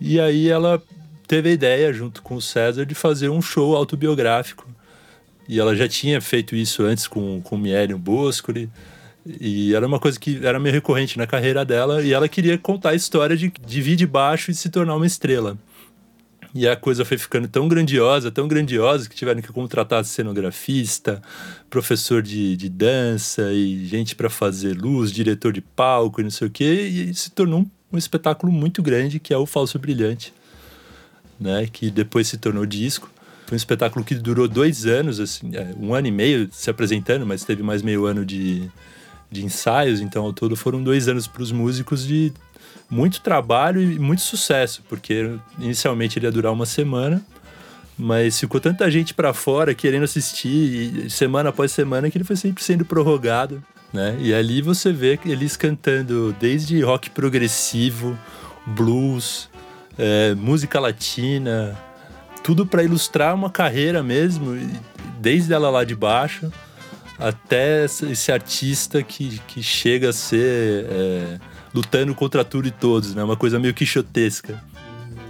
[0.00, 0.82] E aí ela
[1.28, 4.66] teve a ideia, junto com o César, de fazer um show autobiográfico.
[5.46, 8.70] E ela já tinha feito isso antes com, com o Miele Boscoli.
[9.38, 12.02] E era uma coisa que era meio recorrente na carreira dela.
[12.02, 15.06] E ela queria contar a história de, de vir de baixo e se tornar uma
[15.06, 15.58] estrela.
[16.54, 21.22] E a coisa foi ficando tão grandiosa, tão grandiosa, que tiveram que contratar cenografista,
[21.68, 26.48] professor de, de dança e gente para fazer luz, diretor de palco e não sei
[26.48, 26.88] o quê.
[26.88, 30.34] E se tornou um, um espetáculo muito grande, que é o Falso Brilhante,
[31.38, 31.68] né?
[31.72, 33.08] que depois se tornou disco.
[33.46, 37.24] Foi um espetáculo que durou dois anos, assim, é, um ano e meio se apresentando,
[37.24, 38.68] mas teve mais meio ano de,
[39.30, 42.32] de ensaios, então ao todo foram dois anos para os músicos de
[42.90, 47.22] muito trabalho e muito sucesso, porque inicialmente ele ia durar uma semana,
[47.96, 52.64] mas ficou tanta gente para fora querendo assistir, semana após semana, que ele foi sempre
[52.64, 53.62] sendo prorrogado.
[53.92, 54.16] Né?
[54.20, 58.18] E ali você vê eles cantando desde rock progressivo,
[58.66, 59.48] blues,
[59.98, 61.76] é, música latina,
[62.42, 64.56] tudo para ilustrar uma carreira mesmo,
[65.20, 66.50] desde ela lá de baixo
[67.20, 71.38] até esse artista que, que chega a ser é,
[71.74, 73.22] lutando contra tudo e todos, né?
[73.22, 74.62] Uma coisa meio quixotesca.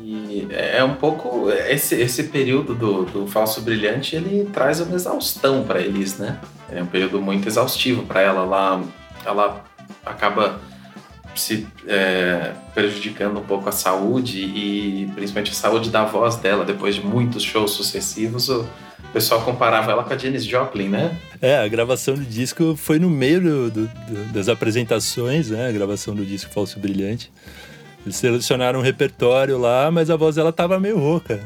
[0.02, 5.62] E é um pouco esse, esse período do, do falso brilhante ele traz uma exaustão
[5.64, 6.40] para eles, né?
[6.70, 8.42] É um período muito exaustivo para ela.
[8.42, 8.82] Ela,
[9.24, 9.64] ela
[10.04, 10.60] acaba
[11.34, 16.94] se é, prejudicando um pouco a saúde e principalmente a saúde da voz dela depois
[16.94, 18.48] de muitos shows sucessivos.
[18.48, 18.66] O,
[19.10, 21.18] o pessoal comparava ela com a Janis Joplin, né?
[21.42, 25.68] É, a gravação do disco foi no meio do, do, do, das apresentações, né?
[25.68, 27.32] A gravação do disco Falso Brilhante.
[28.06, 31.40] Eles selecionaram um repertório lá, mas a voz dela tava meio rouca.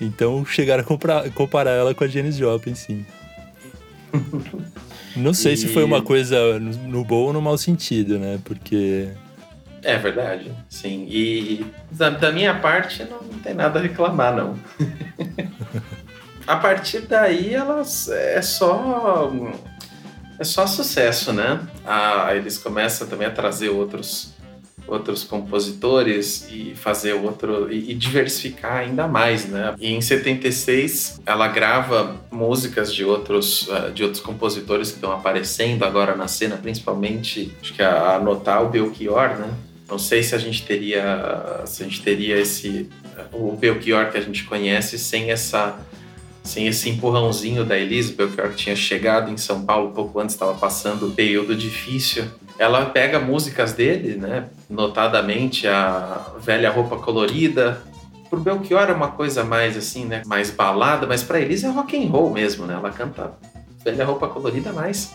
[0.00, 3.04] Então chegaram a comprar, comparar ela com a Janis Joplin, sim.
[5.14, 5.56] Não sei e...
[5.58, 8.40] se foi uma coisa no, no bom ou no mau sentido, né?
[8.44, 9.10] Porque
[9.82, 11.06] é verdade, sim.
[11.10, 14.58] E da, da, minha parte não tem nada a reclamar, não.
[16.46, 19.32] a partir daí elas é só
[20.38, 21.60] é só sucesso, né?
[21.86, 24.34] Ah, eles começam também a trazer outros
[24.86, 29.74] outros compositores e fazer outro e, e, diversificar ainda mais, né?
[29.78, 35.84] E em 76 ela grava músicas de outros uh, de outros compositores que estão aparecendo
[35.84, 39.50] agora na cena, principalmente acho que a, a notar o Belchior, né?
[39.88, 42.88] Não sei se a gente teria se a gente teria esse
[43.32, 45.78] o Belchior que a gente conhece sem essa
[46.44, 51.06] sem esse empurrãozinho da Elizabeth, que tinha chegado em São Paulo pouco antes, estava passando
[51.06, 52.26] um período difícil.
[52.58, 54.44] Ela pega músicas dele, né?
[54.68, 57.82] Notadamente a Velha Roupa Colorida.
[58.28, 60.22] Pro Belchior é uma coisa mais assim, né?
[60.26, 62.74] Mais balada, mas para Elisa é rock and roll mesmo, né?
[62.74, 63.32] Ela canta
[63.82, 65.12] Velha Roupa Colorida mais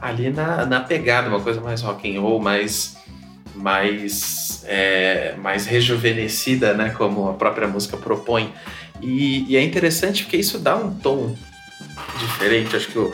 [0.00, 2.96] ali na, na pegada, uma coisa mais rock and roll, mais
[3.56, 8.52] mais, é, mais rejuvenescida, né, como a própria música propõe.
[9.00, 11.36] E, e, é interessante porque isso dá um tom
[12.18, 12.76] diferente.
[12.76, 13.12] Acho que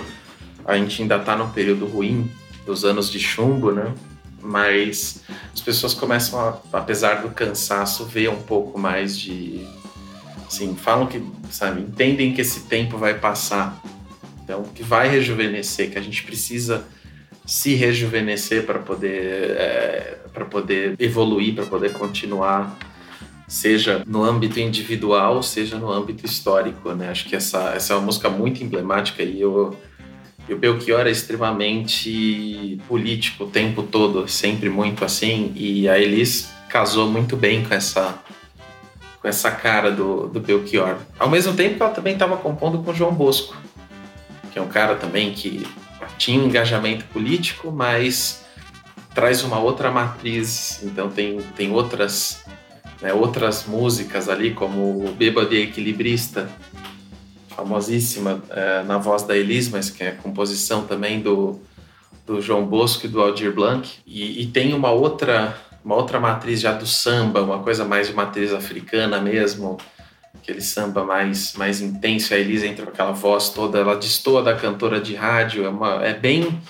[0.65, 2.31] a gente ainda está num período ruim
[2.65, 3.93] dos anos de chumbo, né?
[4.41, 5.23] Mas
[5.53, 9.67] as pessoas começam, a, apesar do cansaço, ver um pouco mais de.
[10.47, 13.81] Assim, falam que, sabe, entendem que esse tempo vai passar.
[14.43, 16.85] Então, que vai rejuvenescer, que a gente precisa
[17.47, 22.77] se rejuvenescer para poder, é, para poder evoluir, para poder continuar,
[23.53, 27.11] seja no âmbito individual, seja no âmbito histórico, né?
[27.11, 29.77] Acho que essa, essa é uma música muito emblemática e eu
[30.49, 35.53] o Belchior é extremamente político o tempo todo, sempre muito assim.
[35.55, 38.19] E a Elis casou muito bem com essa
[39.21, 40.97] com essa cara do, do Belchior.
[41.19, 43.55] Ao mesmo tempo ela também estava compondo com João Bosco,
[44.51, 45.67] que é um cara também que
[46.17, 48.45] tinha um engajamento político, mas
[49.15, 50.83] traz uma outra matriz.
[50.83, 52.43] Então tem, tem outras,
[53.03, 56.49] né, outras músicas ali, como o Bêbado e Equilibrista,
[57.49, 61.61] famosíssima é, na voz da Elis, mas que é composição também do,
[62.25, 63.91] do João Bosco e do Aldir Blanc.
[64.07, 68.15] E, e, tem uma outra, uma outra matriz já do samba, uma coisa mais de
[68.15, 69.77] matriz africana mesmo,
[70.35, 72.33] aquele samba mais, mais intenso.
[72.33, 76.05] A Elis entra com aquela voz toda, ela destoa da cantora de rádio, é, uma,
[76.05, 76.61] é bem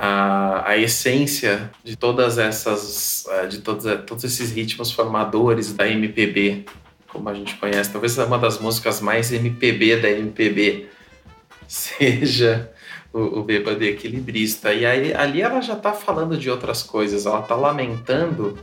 [0.00, 6.66] a, a essência de todas essas, é, de todos, todos esses ritmos formadores da MPB,
[7.08, 7.90] como a gente conhece.
[7.90, 10.86] Talvez uma das músicas mais MPB da MPB
[11.66, 12.70] seja
[13.12, 14.72] o, o Bêbado Equilibrista.
[14.72, 18.56] E aí, ali ela já está falando de outras coisas, ela está lamentando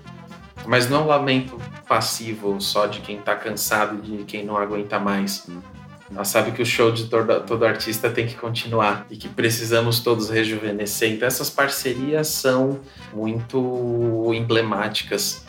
[0.68, 5.48] mas não lamento passivo só de quem está cansado de quem não aguenta mais.
[6.12, 10.00] Ela sabe que o show de todo, todo, artista tem que continuar e que precisamos
[10.00, 11.12] todos rejuvenescer.
[11.12, 12.80] Então, essas parcerias são
[13.12, 15.44] muito emblemáticas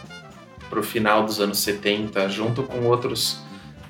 [0.71, 3.39] para o final dos anos 70, junto com outros,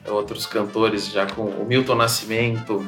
[0.06, 2.84] outros cantores, já com o Milton Nascimento,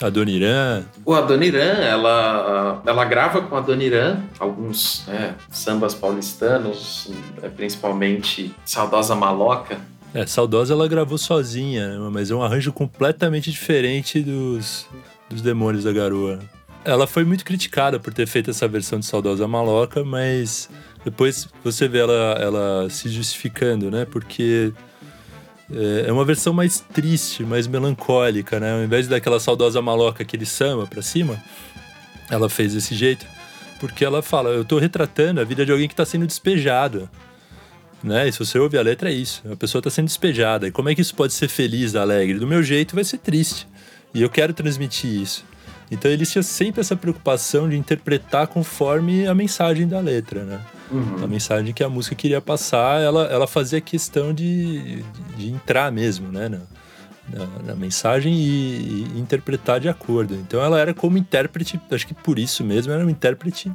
[0.00, 0.84] Adoniran.
[1.04, 7.10] O Adoniran, ela, ela grava com a Adoniran alguns né, sambas paulistanos,
[7.42, 9.78] é, principalmente Saudosa Maloca.
[10.14, 14.86] É, Saudosa ela gravou sozinha, mas é um arranjo completamente diferente dos,
[15.28, 16.38] dos Demônios da Garoa.
[16.84, 20.70] Ela foi muito criticada por ter feito essa versão de Saudosa Maloca, mas
[21.04, 24.04] depois você vê ela, ela se justificando, né?
[24.04, 24.72] Porque
[25.72, 28.72] é, é uma versão mais triste, mais melancólica, né?
[28.72, 31.42] Ao invés daquela saudosa maloca, aquele samba pra cima,
[32.30, 33.26] ela fez desse jeito.
[33.80, 37.08] Porque ela fala, eu tô retratando a vida de alguém que tá sendo despejado.
[38.04, 38.28] Né?
[38.28, 39.42] E se você ouve a letra, é isso.
[39.50, 40.68] A pessoa tá sendo despejada.
[40.68, 42.38] E como é que isso pode ser feliz, alegre?
[42.38, 43.66] Do meu jeito vai ser triste.
[44.12, 45.42] E eu quero transmitir isso.
[45.90, 50.60] Então eles tinham sempre essa preocupação de interpretar conforme a mensagem da letra, né?
[50.90, 51.24] Uhum.
[51.24, 55.04] A mensagem que a música queria passar, ela, ela fazia questão de, de,
[55.36, 56.48] de entrar mesmo, né?
[56.48, 56.60] Na,
[57.32, 60.34] na, na mensagem e, e, interpretar de acordo.
[60.34, 63.72] Então ela era como intérprete, acho que por isso mesmo, era uma intérprete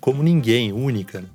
[0.00, 1.20] como ninguém, única.
[1.20, 1.28] Né?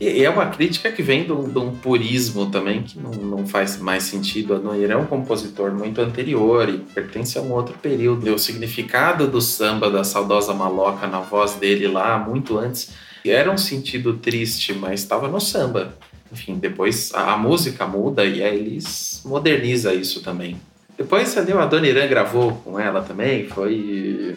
[0.00, 4.02] E é uma crítica que vem de um, purismo também, que não, não, faz mais
[4.02, 4.58] sentido.
[4.58, 8.32] Noir é um compositor muito anterior e pertence a um outro período.
[8.34, 12.90] O significado do samba, da saudosa maloca na voz dele lá, muito antes,
[13.24, 15.96] era um sentido triste, mas estava no samba.
[16.32, 20.60] Enfim, depois a, música muda e aí eles moderniza isso também.
[20.98, 24.36] Depois a Dona Irã gravou com ela também, foi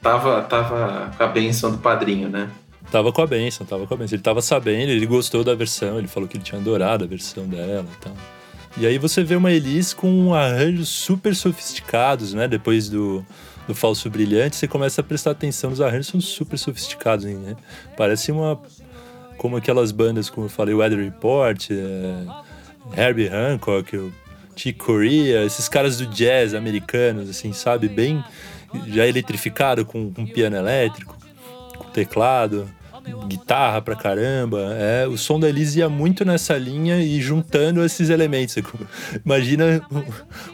[0.00, 2.50] tava tava com a benção do padrinho, né?
[2.90, 4.16] Tava com a benção, tava com a benção.
[4.16, 7.46] Ele tava sabendo, ele gostou da versão, ele falou que ele tinha adorado a versão
[7.46, 8.16] dela e tal.
[8.76, 12.48] E aí você vê uma Elis com arranjos super sofisticados, né?
[12.48, 13.24] Depois do,
[13.68, 17.56] do Falso Brilhante, você começa a prestar atenção nos arranjos, são super sofisticados, né?
[17.96, 18.60] Parece uma...
[19.36, 24.12] Como aquelas bandas, como eu falei, Weather Report, é, Herbie Hancock, o
[24.56, 27.88] Chick Corea, esses caras do jazz americanos, assim, sabe?
[27.88, 28.24] Bem
[28.88, 31.16] já eletrificado, com, com piano elétrico,
[31.94, 32.68] teclado
[33.26, 34.74] guitarra pra caramba.
[34.78, 38.56] É, o som da Elise ia muito nessa linha e juntando esses elementos.
[39.24, 39.82] Imagina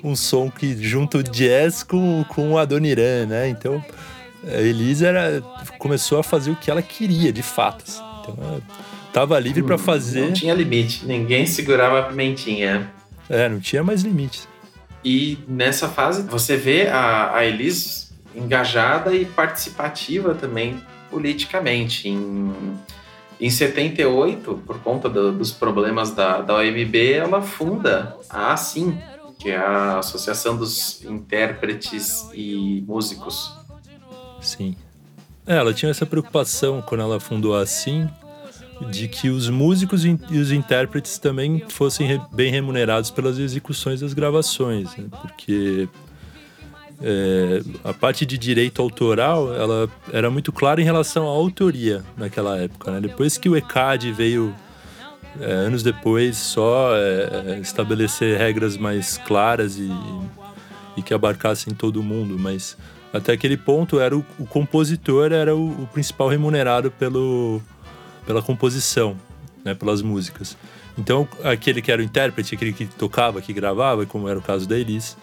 [0.03, 3.49] um, um som que junta o jazz com, com o Adoniran, né?
[3.49, 3.83] Então,
[4.45, 5.43] a Elise era,
[5.79, 7.85] começou a fazer o que ela queria, de fato.
[7.87, 8.03] Assim.
[8.23, 8.63] Então,
[9.13, 10.23] tava livre para hum, fazer.
[10.23, 12.91] Não tinha limite, ninguém segurava a pimentinha.
[13.29, 14.49] É, não tinha mais limites.
[15.05, 20.81] E nessa fase, você vê a, a Elise engajada e participativa também
[21.11, 22.09] politicamente.
[22.09, 22.53] Em,
[23.41, 28.99] em 78, por conta do, dos problemas da, da OMB, ela funda a ASIM,
[29.39, 33.53] que é a Associação dos Intérpretes e Músicos.
[34.41, 34.77] Sim.
[35.47, 38.09] É, ela tinha essa preocupação quando ela fundou a ASIM,
[38.91, 44.97] de que os músicos e os intérpretes também fossem bem remunerados pelas execuções das gravações,
[44.97, 45.07] né?
[45.21, 45.89] porque
[47.03, 52.59] é, a parte de direito autoral ela era muito clara em relação à autoria naquela
[52.59, 52.91] época.
[52.91, 53.01] Né?
[53.01, 54.55] Depois que o ECAD veio
[55.39, 59.91] é, anos depois só é, estabelecer regras mais claras e,
[60.97, 62.77] e, que abarcassem todo mundo, mas
[63.13, 67.63] até aquele ponto era o, o compositor era o, o, principal remunerado pelo,
[68.27, 69.17] pela composição,
[69.65, 70.57] né, pelas músicas.
[70.99, 74.69] Então aquele que era o intérprete, aquele que tocava, que gravava, como era o caso
[74.69, 75.17] da Elis,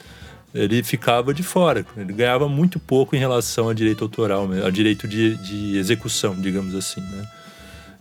[0.54, 1.86] ele ficava de fora.
[1.96, 6.76] Ele ganhava muito pouco em relação a direito autoral, a direito de, de execução, digamos
[6.76, 7.28] assim, né?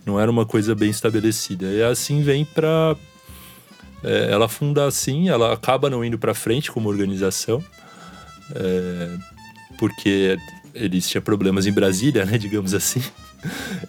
[0.05, 1.65] Não era uma coisa bem estabelecida.
[1.65, 2.95] E assim vem para
[4.03, 7.63] é, ela funda assim, ela acaba não indo para frente como organização,
[8.55, 9.17] é,
[9.77, 10.37] porque
[10.73, 13.01] eles tinham problemas em Brasília, né, digamos assim.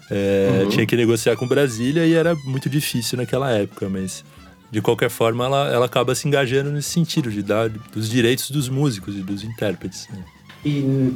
[0.09, 0.69] É, uhum.
[0.69, 4.23] Tinha que negociar com Brasília e era muito difícil naquela época, mas
[4.71, 8.69] de qualquer forma, ela, ela acaba se engajando nesse sentido de dar dos direitos dos
[8.69, 10.07] músicos e dos intérpretes.
[10.09, 10.23] Né?
[10.63, 11.13] E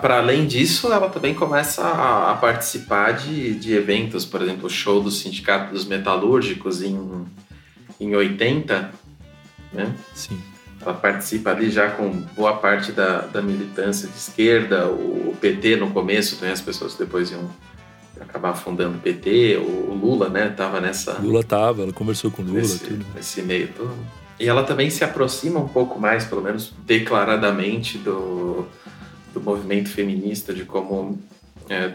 [0.00, 4.70] para além disso, ela também começa a, a, participar de, de eventos, por exemplo, o
[4.70, 7.26] show do Sindicato dos Metalúrgicos em,
[7.98, 8.92] em 80,
[9.72, 9.92] né?
[10.14, 10.38] Sim.
[10.80, 15.76] Ela participa ali já com boa parte da, da militância de esquerda, o, o PT
[15.76, 17.50] no começo, tem as pessoas que depois iam
[18.20, 21.18] acabar fundando o PT, o Lula, né, tava nessa...
[21.20, 23.06] Lula tava, ela conversou com o Lula, nesse, tudo.
[23.14, 23.96] Nesse meio todo.
[24.38, 28.66] E ela também se aproxima um pouco mais, pelo menos declaradamente, do,
[29.32, 31.18] do movimento feminista, de como,
[31.68, 31.92] é,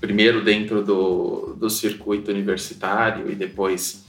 [0.00, 4.04] primeiro dentro do, do circuito universitário e depois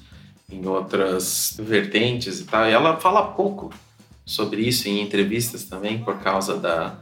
[0.51, 2.65] em outras vertentes e tal.
[2.67, 3.71] E ela fala pouco
[4.25, 6.99] sobre isso em entrevistas também, por causa da,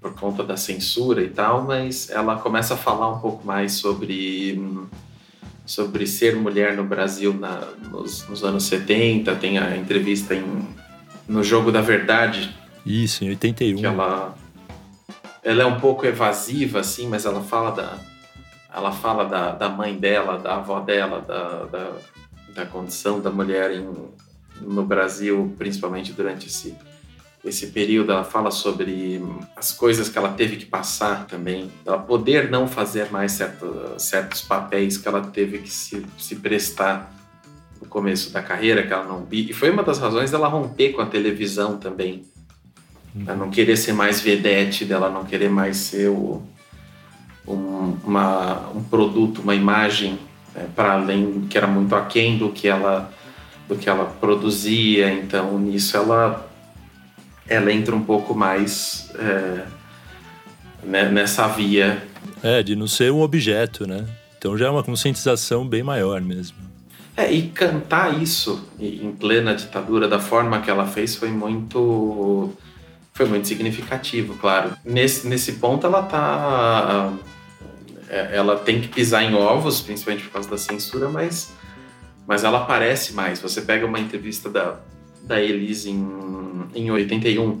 [0.00, 4.60] por conta da censura e tal, mas ela começa a falar um pouco mais sobre
[5.66, 10.66] sobre ser mulher no Brasil na, nos, nos, anos 70, tem a entrevista em,
[11.28, 12.56] no Jogo da Verdade.
[12.86, 13.76] Isso, em 81.
[13.76, 14.34] Que ela,
[15.42, 17.98] ela é um pouco evasiva, assim, mas ela fala da,
[18.74, 21.92] ela fala da, da mãe dela, da avó dela, da, da,
[22.54, 23.86] da condição da mulher em,
[24.62, 26.74] no Brasil, principalmente durante esse
[27.44, 29.22] esse período, ela fala sobre
[29.56, 34.42] as coisas que ela teve que passar também, ela poder não fazer mais certo, certos
[34.42, 37.12] papéis que ela teve que se, se prestar
[37.80, 41.00] no começo da carreira, que ela não E foi uma das razões dela romper com
[41.00, 42.24] a televisão também.
[43.26, 46.42] Ela não querer ser mais vedete, dela não querer mais ser o,
[47.46, 50.18] um, uma, um produto, uma imagem
[50.54, 53.12] né, para além, que era muito aquém do que ela
[53.68, 55.12] do que ela produzia.
[55.12, 56.47] Então, nisso ela
[57.48, 59.64] ela entra um pouco mais é,
[60.82, 62.02] né, nessa via.
[62.42, 64.06] É, de não ser um objeto, né?
[64.36, 66.56] Então já é uma conscientização bem maior mesmo.
[67.16, 72.52] É, e cantar isso em plena ditadura da forma que ela fez foi muito
[73.12, 74.76] foi muito significativo, claro.
[74.84, 77.12] Nesse, nesse ponto ela tá
[78.08, 81.52] é, ela tem que pisar em ovos, principalmente por causa da censura, mas
[82.24, 83.40] mas ela aparece mais.
[83.40, 84.76] Você pega uma entrevista da
[85.24, 86.08] da Elise em,
[86.74, 87.60] em 81.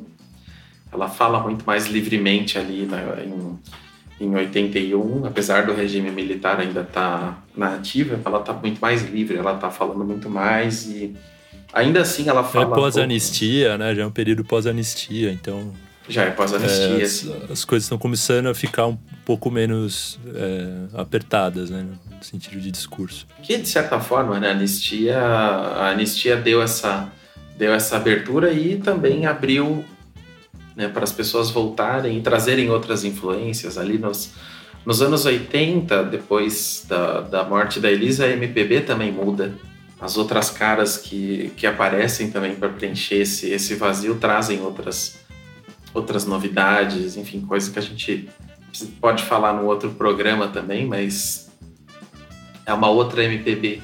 [0.92, 6.80] Ela fala muito mais livremente ali né, em, em 81, apesar do regime militar ainda
[6.80, 11.14] estar tá na ativa, ela está muito mais livre, ela está falando muito mais e
[11.72, 12.66] ainda assim ela fala.
[12.66, 13.94] É pós-anistia, né?
[13.94, 15.72] Já é um período pós-anistia, então.
[16.08, 16.98] Já é pós-anistia.
[16.98, 18.96] É, as, as, coisas estão começando a ficar um
[19.26, 21.84] pouco menos é, apertadas, né?
[22.16, 23.26] No sentido de discurso.
[23.42, 27.12] Que, de certa forma, né, a anistia, a anistia deu essa
[27.58, 29.84] deu essa abertura e também abriu
[30.76, 34.32] né, para as pessoas voltarem e trazerem outras influências ali nos,
[34.86, 39.52] nos anos 80, depois da, da morte da Elisa, a MPB também muda.
[40.00, 45.18] As outras caras que, que aparecem também para preencher esse, esse vazio trazem outras,
[45.92, 48.28] outras novidades, enfim, coisas que a gente
[49.00, 51.50] pode falar no outro programa também, mas
[52.64, 53.82] é uma outra MPB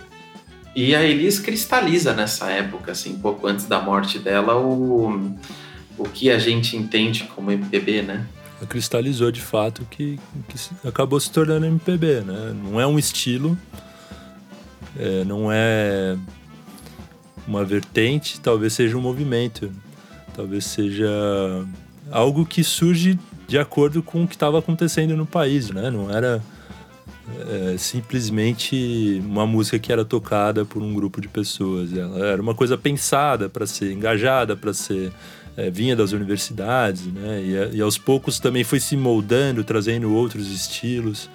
[0.74, 5.36] e a Elis cristaliza nessa época, assim, pouco antes da morte dela, o,
[5.96, 8.26] o que a gente entende como MPB, né?
[8.58, 10.18] Ela cristalizou de fato que,
[10.48, 12.54] que acabou se tornando MPB, né?
[12.64, 13.56] Não é um estilo,
[14.98, 16.16] é, não é
[17.46, 19.70] uma vertente, talvez seja um movimento,
[20.34, 21.08] talvez seja
[22.10, 25.90] algo que surge de acordo com o que estava acontecendo no país, né?
[25.90, 26.42] Não era
[27.48, 31.92] é, simplesmente uma música que era tocada por um grupo de pessoas.
[31.96, 35.12] Ela era uma coisa pensada para ser engajada, para ser
[35.56, 37.42] é, vinha das universidades, né?
[37.42, 41.30] E, e, aos poucos também foi se moldando, trazendo outros estilos.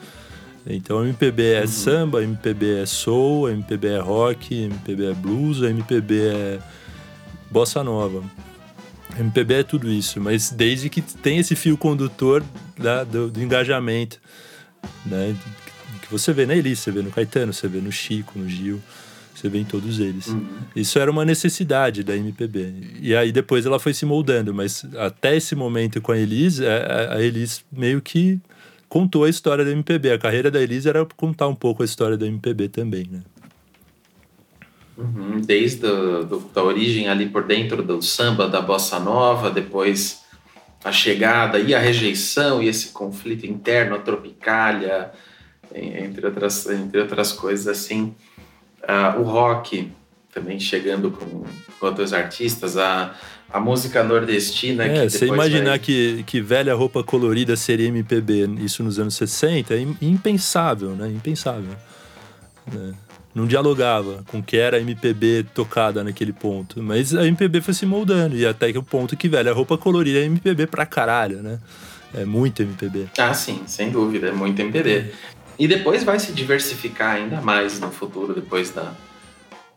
[0.68, 1.68] Então MPB é uhum.
[1.68, 6.60] samba, MPB é soul, MPB é rock, MPB é blues, MPB é
[7.50, 8.24] bossa nova.
[9.18, 12.44] MPB é tudo isso, mas desde que tem esse fio condutor
[12.78, 14.20] da, do, do, engajamento,
[15.06, 15.36] né?
[16.10, 18.82] Que você vê na Elis, você vê no Caetano, você vê no Chico, no Gil,
[19.36, 20.26] você vê em todos eles.
[20.26, 20.48] Uhum.
[20.76, 22.74] Isso era uma necessidade da MPB.
[23.00, 27.12] E aí depois ela foi se moldando, mas até esse momento com a Elis, é,
[27.12, 28.40] a Elis meio que
[28.88, 30.12] contou a história da MPB.
[30.12, 33.22] A carreira da Elis era contar um pouco a história da MPB também, né?
[34.98, 40.24] Uhum, desde a do, da origem ali por dentro do samba, da bossa nova, depois
[40.84, 45.12] a chegada e a rejeição e esse conflito interno, a tropicália,
[45.74, 48.16] entre outras, entre outras coisas assim.
[48.84, 49.92] Uh, o rock
[50.34, 51.44] também chegando com,
[51.80, 53.16] com outros artistas, a,
[53.52, 54.86] a música nordestina.
[54.86, 55.80] É, você imaginar vai...
[55.80, 61.08] que, que velha roupa colorida seria MPB, isso nos anos 60, é impensável, né?
[61.10, 61.76] Impensável.
[62.72, 62.94] Né?
[63.34, 66.82] não dialogava com o que era a MPB tocada naquele ponto.
[66.82, 69.78] Mas a MPB foi se moldando, e até que o ponto que, velho, a roupa
[69.78, 71.60] colorida é MPB pra caralho, né?
[72.14, 73.08] É muito MPB.
[73.18, 75.12] Ah, sim, sem dúvida, é muito MPB.
[75.60, 78.94] E depois vai se diversificar ainda mais no futuro, depois da,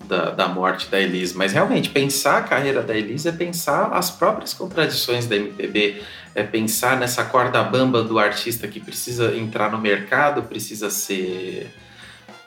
[0.04, 1.36] da, da, morte da Elise.
[1.36, 6.00] Mas realmente, pensar a carreira da Elise é pensar as próprias contradições da MPB,
[6.36, 11.68] é pensar nessa corda bamba do artista que precisa entrar no mercado, precisa ser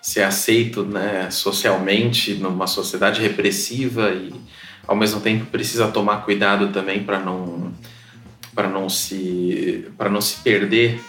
[0.01, 4.31] ser aceito né, socialmente numa sociedade repressiva e
[4.87, 7.73] ao mesmo tempo precisa tomar cuidado também para não
[8.53, 11.01] para não se para não se perder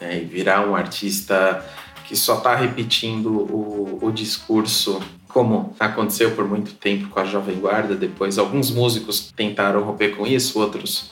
[0.00, 1.64] né, e virar um artista
[2.06, 7.58] que só está repetindo o, o discurso como aconteceu por muito tempo com a Jovem
[7.58, 11.10] Guarda depois alguns músicos tentaram romper com isso outros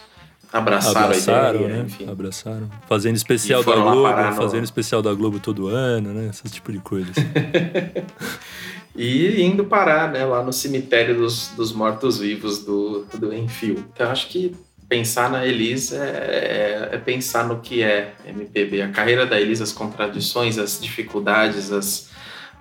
[0.54, 1.84] abraçaram, abraçaram ideia, né?
[1.84, 2.08] Enfim.
[2.08, 2.70] Abraçaram.
[2.86, 4.64] Fazendo especial da Globo, fazendo no...
[4.64, 6.30] especial da Globo todo ano, né?
[6.30, 7.10] Esse tipo de coisa.
[7.10, 8.06] Assim.
[8.94, 13.84] e indo parar, né, lá no cemitério dos, dos mortos-vivos do, do Enfio.
[13.92, 14.54] Então, acho que
[14.94, 18.82] pensar na Elisa é, é, é, pensar no que é MPB.
[18.82, 22.10] A carreira da Elisa, as contradições, as dificuldades, as,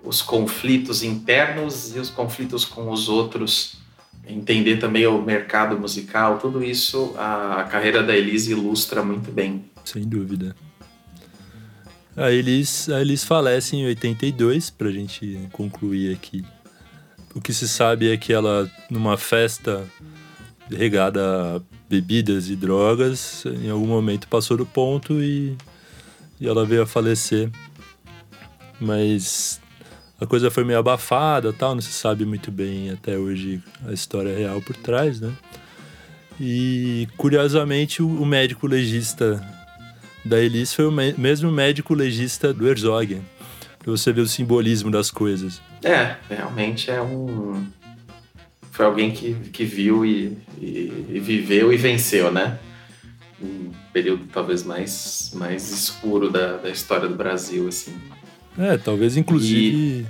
[0.03, 3.75] os conflitos internos e os conflitos com os outros
[4.27, 9.65] entender também o mercado musical, tudo isso a carreira da Elise ilustra muito bem.
[9.83, 10.55] Sem dúvida.
[12.15, 16.43] A Elis, a Elis falece em 82, para a gente concluir aqui.
[17.35, 19.85] O que se sabe é que ela, numa festa
[20.71, 21.21] regada
[21.57, 21.61] a
[21.93, 25.55] bebidas e drogas, em algum momento passou do ponto e,
[26.41, 27.51] e ela veio a falecer.
[28.81, 29.61] Mas
[30.19, 34.35] a coisa foi meio abafada tal, não se sabe muito bem até hoje a história
[34.35, 35.31] real por trás, né?
[36.41, 39.39] E curiosamente o, médico legista
[40.25, 43.21] da Elis foi o mesmo médico legista do Herzog,
[43.77, 45.61] para você ver o simbolismo das coisas.
[45.83, 47.63] É, realmente é um.
[48.73, 52.57] Foi alguém que, que viu e, e, e viveu e venceu, né?
[53.39, 57.93] Um período talvez mais, mais escuro da, da história do Brasil, assim.
[58.57, 60.05] É, talvez inclusive e...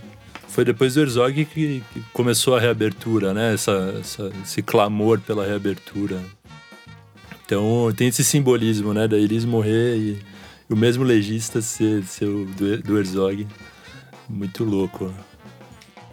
[0.47, 3.53] foi depois do Herzog que, que, começou a reabertura, né?
[3.53, 6.22] Essa, essa, esse clamor pela reabertura.
[7.45, 9.09] Então tem esse simbolismo, né?
[9.09, 10.20] Da Elis morrer e,
[10.70, 13.45] e o mesmo legista ser, ser o do, do Herzog.
[14.30, 15.14] Muito louco.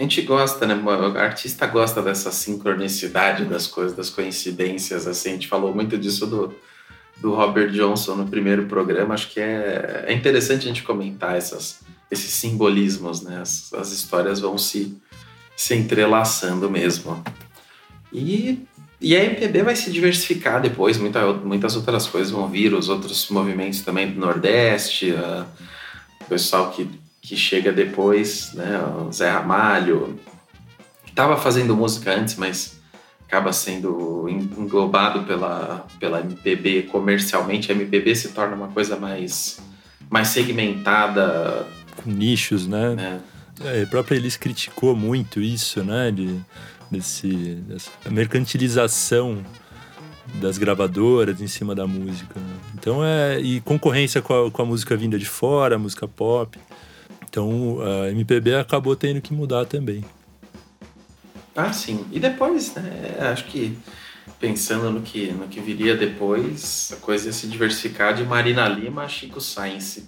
[0.00, 0.74] A gente gosta, né?
[0.74, 5.28] O artista gosta dessa sincronicidade das coisas, das coincidências, assim.
[5.28, 6.54] A gente falou muito disso do,
[7.18, 9.12] do Robert Johnson no primeiro programa.
[9.12, 11.80] Acho que é, é interessante a gente comentar essas,
[12.10, 13.42] esses simbolismos, né?
[13.42, 14.96] As, as histórias vão se,
[15.54, 17.22] se entrelaçando mesmo.
[18.10, 18.66] E,
[18.98, 23.28] e a MPB vai se diversificar depois, muita, muitas outras coisas vão vir, os outros
[23.28, 26.88] movimentos também do Nordeste, o pessoal que,
[27.30, 28.82] que chega depois, né?
[29.06, 30.18] O Zé Ramalho,
[31.04, 32.80] que estava fazendo música antes, mas
[33.24, 37.70] acaba sendo englobado pela, pela MPB comercialmente.
[37.70, 39.60] A MPB se torna uma coisa mais,
[40.10, 41.68] mais segmentada,
[42.02, 43.20] com nichos, né?
[43.62, 43.78] É.
[43.78, 46.10] É, a própria Elis criticou muito isso, né?
[46.10, 46.36] De,
[46.90, 47.28] desse,
[47.68, 49.44] dessa mercantilização
[50.40, 52.40] das gravadoras em cima da música.
[52.74, 53.38] Então é.
[53.40, 56.58] E concorrência com a, com a música vinda de fora, a música pop.
[57.30, 60.04] Então a MPB acabou tendo que mudar também.
[61.56, 62.04] Ah, sim.
[62.12, 63.16] E depois, né?
[63.32, 63.78] Acho que
[64.38, 69.04] pensando no que, no que viria depois, a coisa ia se diversificar de Marina Lima
[69.04, 70.02] a Chico Sainz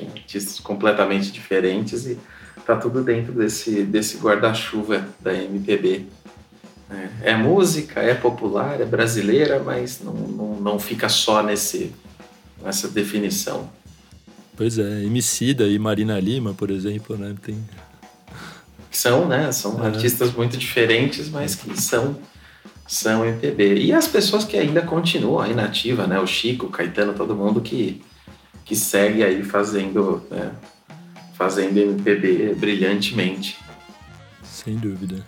[0.00, 2.18] artistas completamente diferentes e
[2.64, 6.06] tá tudo dentro desse, desse guarda-chuva da MPB.
[6.90, 11.92] É, é, música, é popular, é brasileira, mas não, não, não fica só nesse,
[12.62, 13.70] nessa definição.
[14.56, 17.34] Pois é, Emicida e Marina Lima, por exemplo, né?
[17.42, 17.56] Tem...
[18.90, 19.50] São, né?
[19.52, 19.86] São é.
[19.86, 22.16] artistas muito diferentes, mas que são,
[22.86, 23.76] são MPB.
[23.76, 26.20] E as pessoas que ainda continuam aí na ativa, né?
[26.20, 28.02] O Chico, o Caetano, todo mundo que,
[28.64, 30.52] que segue aí fazendo, né?
[31.42, 33.58] fazendo MPB brilhantemente.
[34.44, 35.26] Sem dúvida.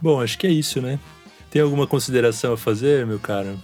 [0.00, 1.00] Bom, acho que é isso, né?
[1.50, 3.58] Tem alguma consideração a fazer, meu caro?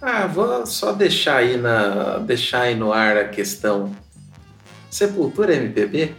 [0.00, 3.94] Ah, vou só deixar aí, na, deixar aí no ar a questão.
[4.90, 6.14] Sepultura é MPB?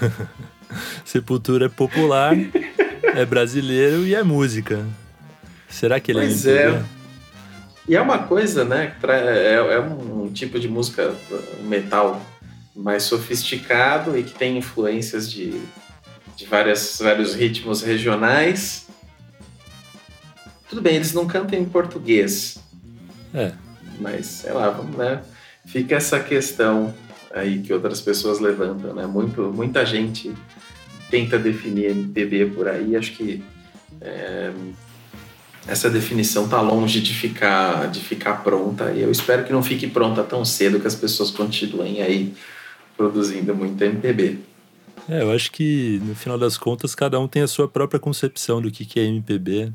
[1.04, 2.34] Sepultura é popular,
[3.02, 4.84] é brasileiro e é música.
[5.68, 6.78] Será que ele é pois é MPB?
[6.78, 7.02] É.
[7.88, 8.94] E é uma coisa, né?
[9.08, 11.14] É, é um tipo de música,
[11.60, 12.20] um metal
[12.74, 15.60] mais sofisticado e que tem influências de,
[16.36, 18.86] de várias, vários ritmos regionais.
[20.68, 22.61] Tudo bem, eles não cantam em português,
[23.34, 23.52] é.
[24.00, 25.22] Mas, sei lá, vamos, né?
[25.66, 26.92] Fica essa questão
[27.32, 29.06] aí que outras pessoas levantam, né?
[29.06, 30.32] Muito, muita gente
[31.10, 33.44] tenta definir MPB por aí, acho que
[34.00, 34.50] é,
[35.66, 39.86] essa definição tá longe de ficar, de ficar pronta e eu espero que não fique
[39.86, 42.32] pronta tão cedo que as pessoas continuem aí
[42.96, 44.38] produzindo muito MPB.
[45.08, 48.60] É, eu acho que no final das contas cada um tem a sua própria concepção
[48.60, 49.72] do que, que é MPB.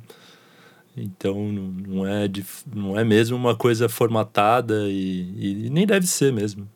[0.98, 2.28] Então não é,
[2.74, 6.68] não é mesmo uma coisa formatada e, e nem deve ser mesmo.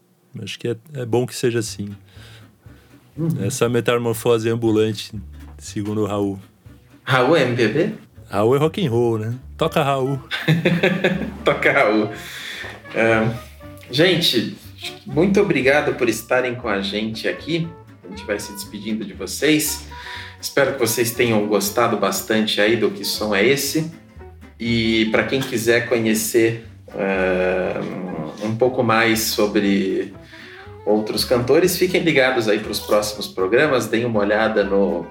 [0.42, 1.90] Acho que é, é bom que seja assim.
[3.18, 3.44] Uhum.
[3.44, 5.12] Essa metamorfose ambulante,
[5.58, 6.40] segundo o Raul.
[7.04, 7.96] Raul é MPB?
[8.30, 9.36] Raul é rock and roll, né?
[9.58, 10.20] Toca Raul.
[11.44, 12.06] Toca Raul.
[12.06, 13.34] Uh,
[13.90, 14.56] gente,
[15.06, 17.68] muito obrigado por estarem com a gente aqui.
[18.06, 19.88] A gente vai se despedindo de vocês.
[20.40, 23.92] Espero que vocês tenham gostado bastante aí do que som é esse.
[24.64, 30.14] E para quem quiser conhecer uh, um pouco mais sobre
[30.86, 35.04] outros cantores, fiquem ligados aí para os próximos programas, deem uma olhada no,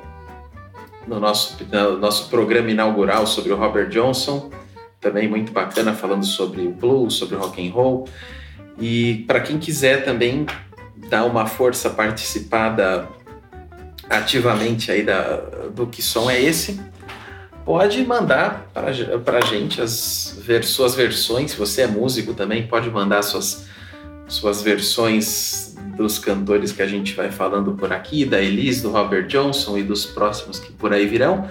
[1.05, 4.53] no, nosso, no nosso programa inaugural sobre o Robert Johnson,
[5.01, 8.09] também muito bacana, falando sobre o blues, sobre o rock and roll.
[8.79, 10.47] E para quem quiser também
[11.09, 13.09] dar uma força, participada
[14.09, 15.39] ativamente aí da,
[15.75, 16.79] do que som é esse,
[17.65, 21.53] pode mandar para a gente as ver, suas versões.
[21.53, 23.67] Se você é músico também, pode mandar suas,
[24.29, 29.27] suas versões dos cantores que a gente vai falando por aqui, da Elise, do Robert
[29.27, 31.49] Johnson e dos próximos que por aí virão.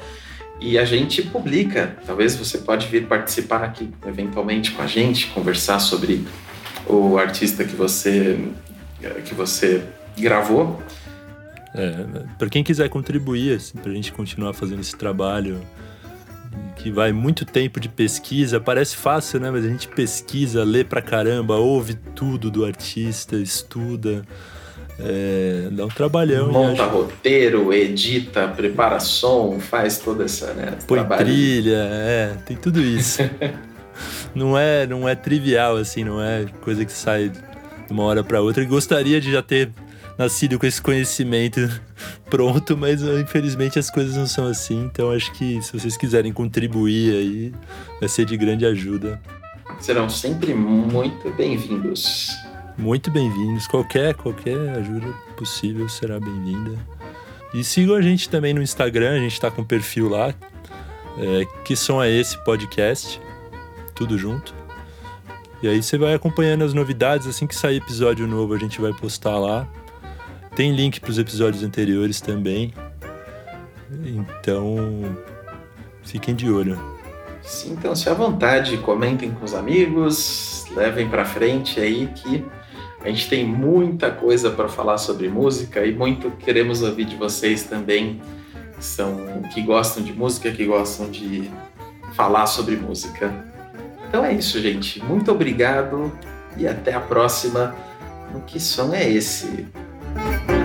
[0.60, 1.95] E a gente publica.
[2.06, 6.26] Talvez você pode vir participar aqui eventualmente com a gente, conversar sobre
[6.86, 8.38] o artista que você
[9.26, 9.81] que você
[10.18, 10.81] gravou.
[11.73, 15.61] É, para quem quiser contribuir, assim, para a gente continuar fazendo esse trabalho
[16.76, 19.51] que vai muito tempo de pesquisa, parece fácil, né?
[19.51, 24.23] Mas a gente pesquisa, lê pra caramba, ouve tudo do artista, estuda.
[24.99, 26.51] É, dá um trabalhão.
[26.51, 26.91] Monta acho...
[26.91, 30.77] roteiro, edita, prepara som, faz toda essa, né?
[30.88, 31.26] Põe trabalho.
[31.26, 33.21] trilha, é, tem tudo isso.
[34.35, 37.39] não é, não é trivial assim, não é coisa que sai de
[37.89, 38.61] uma hora para outra.
[38.61, 39.69] E gostaria de já ter
[40.20, 41.62] nascido com esse conhecimento
[42.30, 44.84] pronto, mas infelizmente as coisas não são assim.
[44.84, 47.54] Então acho que se vocês quiserem contribuir aí,
[48.02, 49.20] vai ser de grande ajuda.
[49.80, 52.36] Serão sempre muito bem-vindos.
[52.78, 53.66] Muito bem-vindos.
[53.66, 56.78] Qualquer, qualquer ajuda possível será bem-vinda.
[57.54, 60.34] E sigam a gente também no Instagram, a gente está com um perfil lá.
[61.18, 63.22] É, que som é esse podcast?
[63.96, 64.54] Tudo junto.
[65.62, 68.94] E aí você vai acompanhando as novidades, assim que sair episódio novo a gente vai
[68.94, 69.68] postar lá.
[70.55, 72.73] Tem link para os episódios anteriores também.
[74.05, 75.15] Então,
[76.03, 76.80] fiquem de olho.
[77.41, 82.45] Sintam-se à vontade, comentem com os amigos, levem para frente aí que
[83.01, 87.63] a gente tem muita coisa para falar sobre música e muito queremos ouvir de vocês
[87.63, 88.21] também,
[88.76, 91.49] que são que gostam de música, que gostam de
[92.13, 93.34] falar sobre música.
[94.07, 95.03] Então é isso, gente.
[95.03, 96.11] Muito obrigado
[96.57, 97.73] e até a próxima.
[98.35, 99.65] O que som é esse?
[100.15, 100.59] Thank you.